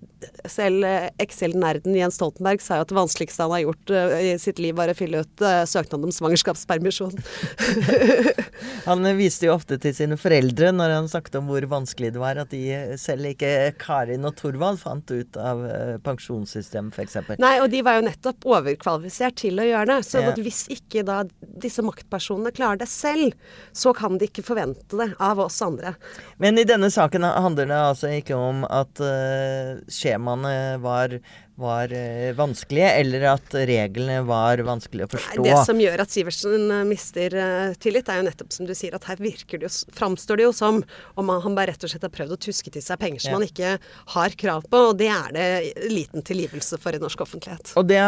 selv 0.49 0.84
eh, 0.84 1.10
Excel-nerden 1.19 1.95
Jens 1.95 2.15
Stoltenberg 2.15 2.62
sa 2.62 2.75
jo 2.77 2.81
at 2.86 2.89
det 2.89 2.97
vanskeligste 2.97 3.41
han 3.43 3.51
har 3.51 3.63
gjort 3.65 3.89
eh, 3.89 4.34
i 4.34 4.38
sitt 4.38 4.60
liv, 4.60 4.75
var 4.75 4.89
å 4.89 4.95
fylle 4.97 5.21
ut 5.25 5.43
søknad 5.67 6.03
om 6.03 6.12
svangerskapspermisjon. 6.12 7.15
Han 8.86 9.03
viste 9.17 9.47
jo 9.47 9.53
ofte 9.55 9.77
til 9.81 9.93
sine 9.95 10.17
foreldre 10.19 10.71
når 10.75 10.93
han 10.93 11.08
snakket 11.10 11.36
om 11.39 11.47
hvor 11.49 11.65
vanskelig 11.69 12.12
det 12.15 12.21
var 12.21 12.38
at 12.41 12.51
de 12.53 12.95
selv 13.01 13.25
ikke 13.31 13.73
Karin 13.81 14.25
og 14.27 14.36
Thorvald 14.38 14.77
fant 14.81 15.10
ut 15.12 15.38
av 15.41 15.63
pensjonssystemet, 16.05 16.93
f.eks. 16.95 17.17
Nei, 17.41 17.55
og 17.63 17.69
de 17.73 17.81
var 17.86 17.97
jo 17.99 18.05
nettopp 18.08 18.45
overkvalifisert 18.45 19.38
til 19.41 19.60
å 19.62 19.65
gjøre 19.67 19.89
det. 19.89 19.99
Så 20.08 20.21
Ja. 20.21 20.29
at 20.31 20.38
hvis 20.41 20.65
ikke 20.71 21.03
da 21.05 21.23
disse 21.41 21.84
maktpersonene 21.86 22.53
klarer 22.55 22.77
det 22.81 22.88
selv, 22.91 23.34
så 23.73 23.93
kan 23.95 24.17
de 24.21 24.27
ikke 24.36 24.45
forvente 24.52 25.00
det 25.00 25.13
av 25.24 25.39
oss 25.39 25.62
andre. 25.63 25.95
Men 26.43 26.60
i 26.60 26.67
denne 26.67 26.91
saken 26.91 27.24
handler 27.26 27.71
det 27.71 27.80
altså 27.80 28.12
ikke 28.19 28.36
om 28.38 28.65
at 28.67 29.00
uh, 29.00 29.80
skjemaene 29.91 30.54
var, 30.84 31.15
var 31.60 31.93
eh, 31.95 32.34
vanskelige, 32.36 32.89
eller 33.00 33.26
at 33.32 33.56
reglene 33.69 34.19
var 34.28 34.60
vanskelige 34.67 35.08
å 35.08 35.13
forstå. 35.15 35.45
Det 35.45 35.56
som 35.67 35.80
gjør 35.80 36.04
at 36.04 36.12
Sivertsen 36.12 36.67
eh, 36.76 36.84
mister 36.88 37.38
tillit, 37.82 38.12
er 38.12 38.19
jo 38.19 38.28
nettopp 38.28 38.52
som 38.56 38.67
du 38.67 38.74
sier, 38.76 38.95
at 38.98 39.08
her 39.08 39.21
virker 39.24 39.62
det 39.62 39.69
jo, 39.69 39.74
framstår 39.95 40.41
det 40.41 40.48
jo 40.50 40.54
som 40.56 40.82
om 41.15 41.32
han, 41.32 41.56
bare 41.56 41.71
rett 41.71 41.88
og 41.88 41.93
slett 41.93 42.04
har 42.04 42.13
prøvd 42.13 42.36
å 42.36 42.41
tuske 42.50 42.74
til 42.76 42.84
seg 42.84 43.00
penger 43.02 43.24
som 43.24 43.34
Ja. 43.34 43.39
han 43.39 43.48
ikke 43.48 43.74
har 44.17 44.39
krav 44.43 44.67
på, 44.67 44.84
og 44.91 45.00
det 45.00 45.12
er 45.15 45.32
det 45.36 45.89
liten 45.93 46.26
tilgivelse 46.28 46.80
for 46.84 46.95
i 46.95 47.00
norsk 47.02 47.24
offentlighet. 47.24 47.76
Og 47.80 47.88
det 47.88 48.04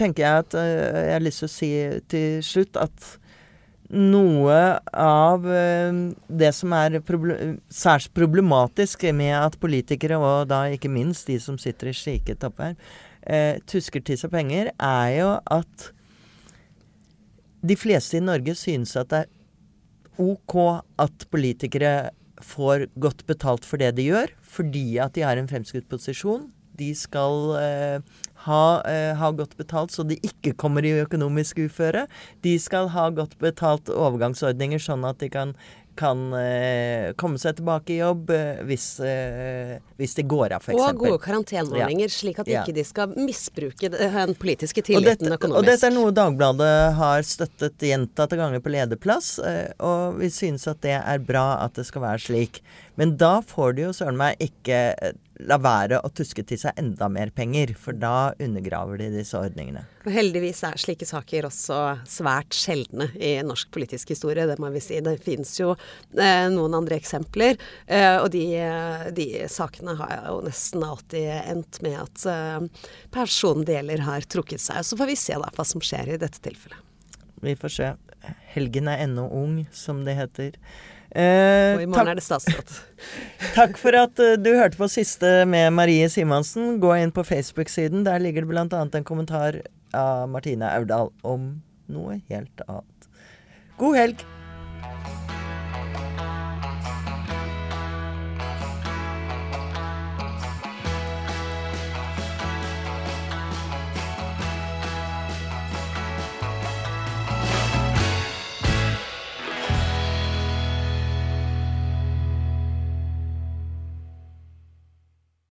tenker 0.00 0.24
jeg 0.24 0.46
at 0.46 0.56
jeg 0.56 1.12
har 1.12 1.24
lyst 1.24 1.44
til 1.44 1.50
å 1.50 1.56
si 1.60 1.72
til 2.12 2.40
slutt 2.46 2.80
at 2.80 3.12
noe 3.92 4.58
av 4.96 5.44
eh, 5.52 5.92
det 6.28 6.50
som 6.56 6.72
er 6.76 6.96
proble 7.04 7.36
særs 7.72 8.08
problematisk 8.12 9.04
med 9.12 9.34
at 9.36 9.58
politikere, 9.60 10.16
og 10.16 10.48
da 10.48 10.64
ikke 10.72 10.90
minst 10.92 11.28
de 11.28 11.36
som 11.42 11.58
sitter 11.60 11.90
i 11.90 11.96
slike 11.96 12.36
toppverv, 12.40 12.78
eh, 13.28 13.60
tusker 13.68 14.04
til 14.04 14.18
seg 14.20 14.32
penger, 14.32 14.72
er 14.80 15.10
jo 15.18 15.28
at 15.52 15.90
de 17.62 17.76
fleste 17.78 18.18
i 18.18 18.24
Norge 18.24 18.56
synes 18.58 18.96
at 18.98 19.12
det 19.12 19.22
er 19.26 20.22
ok 20.22 20.56
at 21.02 21.28
politikere 21.30 22.10
får 22.42 22.88
godt 23.00 23.22
betalt 23.28 23.68
for 23.68 23.78
det 23.78 23.92
de 23.96 24.08
gjør, 24.08 24.32
fordi 24.42 24.98
at 25.02 25.14
de 25.14 25.24
har 25.26 25.38
en 25.38 25.48
fremskutt 25.48 25.86
posisjon. 25.90 26.48
De 26.78 26.92
skal 26.96 27.52
eh, 27.60 27.98
ha, 28.46 28.64
eh, 28.88 29.12
ha 29.18 29.30
godt 29.36 29.56
betalt 29.60 29.92
så 29.94 30.06
de 30.08 30.16
ikke 30.24 30.54
kommer 30.58 30.86
i 30.86 30.94
økonomisk 31.04 31.60
uføre. 31.66 32.06
De 32.44 32.56
skal 32.62 32.90
ha 32.94 33.10
godt 33.14 33.36
betalt 33.42 33.92
overgangsordninger 33.92 34.82
sånn 34.82 35.04
at 35.08 35.20
de 35.22 35.28
kan, 35.32 35.52
kan 36.00 36.24
eh, 36.38 37.12
komme 37.20 37.38
seg 37.38 37.58
tilbake 37.60 37.92
i 37.92 37.98
jobb 38.00 38.32
hvis, 38.66 38.86
hvis 40.00 40.16
det 40.16 40.24
går 40.32 40.56
av, 40.56 40.64
f.eks. 40.64 40.80
Og 40.80 41.02
gode 41.04 41.20
karanteneordninger, 41.22 42.10
slik 42.12 42.40
at 42.42 42.48
Ja. 42.48 42.62
ikke 42.64 42.74
de 42.80 42.84
skal 42.88 43.12
misbruke 43.14 43.92
den 43.92 44.34
politiske 44.40 44.80
Og 44.80 44.88
tilliten 44.88 45.28
dette, 45.28 45.36
økonomisk. 45.36 45.60
og 45.60 45.68
dette 45.68 45.90
er 45.90 45.94
noe 45.94 46.14
Dagbladet 46.16 46.72
har 46.98 47.26
støttet 47.28 47.84
gjentatte 47.84 48.40
ganger 48.40 48.64
på 48.64 48.72
lederplass, 48.72 49.36
og 49.78 50.18
vi 50.18 50.32
synes 50.32 50.66
at 50.72 50.80
det 50.80 50.96
er 50.96 51.20
bra 51.20 51.60
at 51.66 51.76
det 51.76 51.84
skal 51.86 52.08
være 52.08 52.24
slik. 52.24 52.62
Men 53.00 53.16
da 53.16 53.40
får 53.46 53.76
de 53.76 53.86
jo 53.86 53.92
søren 53.96 54.18
meg 54.20 54.40
ikke 54.42 54.80
eh, 54.92 55.14
la 55.48 55.56
være 55.62 55.98
å 56.04 56.10
tuske 56.14 56.44
til 56.46 56.58
seg 56.60 56.76
enda 56.78 57.08
mer 57.10 57.32
penger, 57.34 57.72
for 57.78 57.96
da 57.96 58.32
undergraver 58.42 59.00
de 59.00 59.08
disse 59.14 59.38
ordningene. 59.38 59.84
Og 60.04 60.12
heldigvis 60.14 60.62
er 60.68 60.78
slike 60.80 61.06
saker 61.08 61.48
også 61.48 61.78
svært 62.08 62.54
sjeldne 62.56 63.08
i 63.16 63.34
norsk 63.46 63.72
politisk 63.74 64.12
historie, 64.14 64.46
det 64.48 64.58
må 64.62 64.70
vi 64.74 64.82
si. 64.84 65.00
Det 65.04 65.16
finnes 65.24 65.54
jo 65.58 65.72
eh, 65.72 66.46
noen 66.52 66.76
andre 66.78 66.98
eksempler, 67.00 67.58
eh, 67.86 68.18
og 68.20 68.30
de, 68.34 68.44
eh, 68.60 69.08
de 69.16 69.28
sakene 69.52 69.96
har 69.98 70.14
jo 70.28 70.38
nesten 70.46 70.86
alltid 70.86 71.28
endt 71.40 71.82
med 71.84 71.98
at 72.04 72.28
eh, 72.30 72.86
persondeler 73.14 74.04
har 74.06 74.28
trukket 74.28 74.62
seg. 74.62 74.84
Så 74.86 75.00
får 75.00 75.12
vi 75.12 75.18
se 75.18 75.38
da 75.40 75.50
hva 75.52 75.66
som 75.66 75.82
skjer 75.82 76.14
i 76.14 76.22
dette 76.22 76.42
tilfellet. 76.44 76.90
Vi 77.42 77.58
får 77.58 77.74
se. 77.74 77.94
Helgen 78.52 78.86
er 78.86 79.00
ennå 79.02 79.24
ung, 79.34 79.62
som 79.74 80.04
det 80.06 80.14
heter. 80.14 80.58
Eh, 81.12 81.74
Og 81.76 81.82
i 81.84 81.88
morgen 81.90 82.08
er 82.08 82.16
det 82.16 82.24
statsråd. 82.24 82.70
takk 83.58 83.76
for 83.80 83.96
at 84.00 84.20
eh, 84.22 84.38
du 84.40 84.48
hørte 84.56 84.80
på 84.80 84.88
siste 84.88 85.42
med 85.48 85.74
Marie 85.76 86.08
Simonsen. 86.12 86.78
Gå 86.80 86.94
inn 87.02 87.12
på 87.12 87.24
Facebook-siden. 87.28 88.06
Der 88.08 88.22
ligger 88.22 88.46
det 88.46 88.52
bl.a. 88.54 88.64
en 88.84 89.08
kommentar 89.08 89.60
av 89.92 90.24
Martine 90.32 90.70
Aurdal 90.72 91.12
om 91.20 91.50
noe 91.92 92.22
helt 92.32 92.64
annet. 92.64 93.10
God 93.76 93.98
helg! 93.98 94.24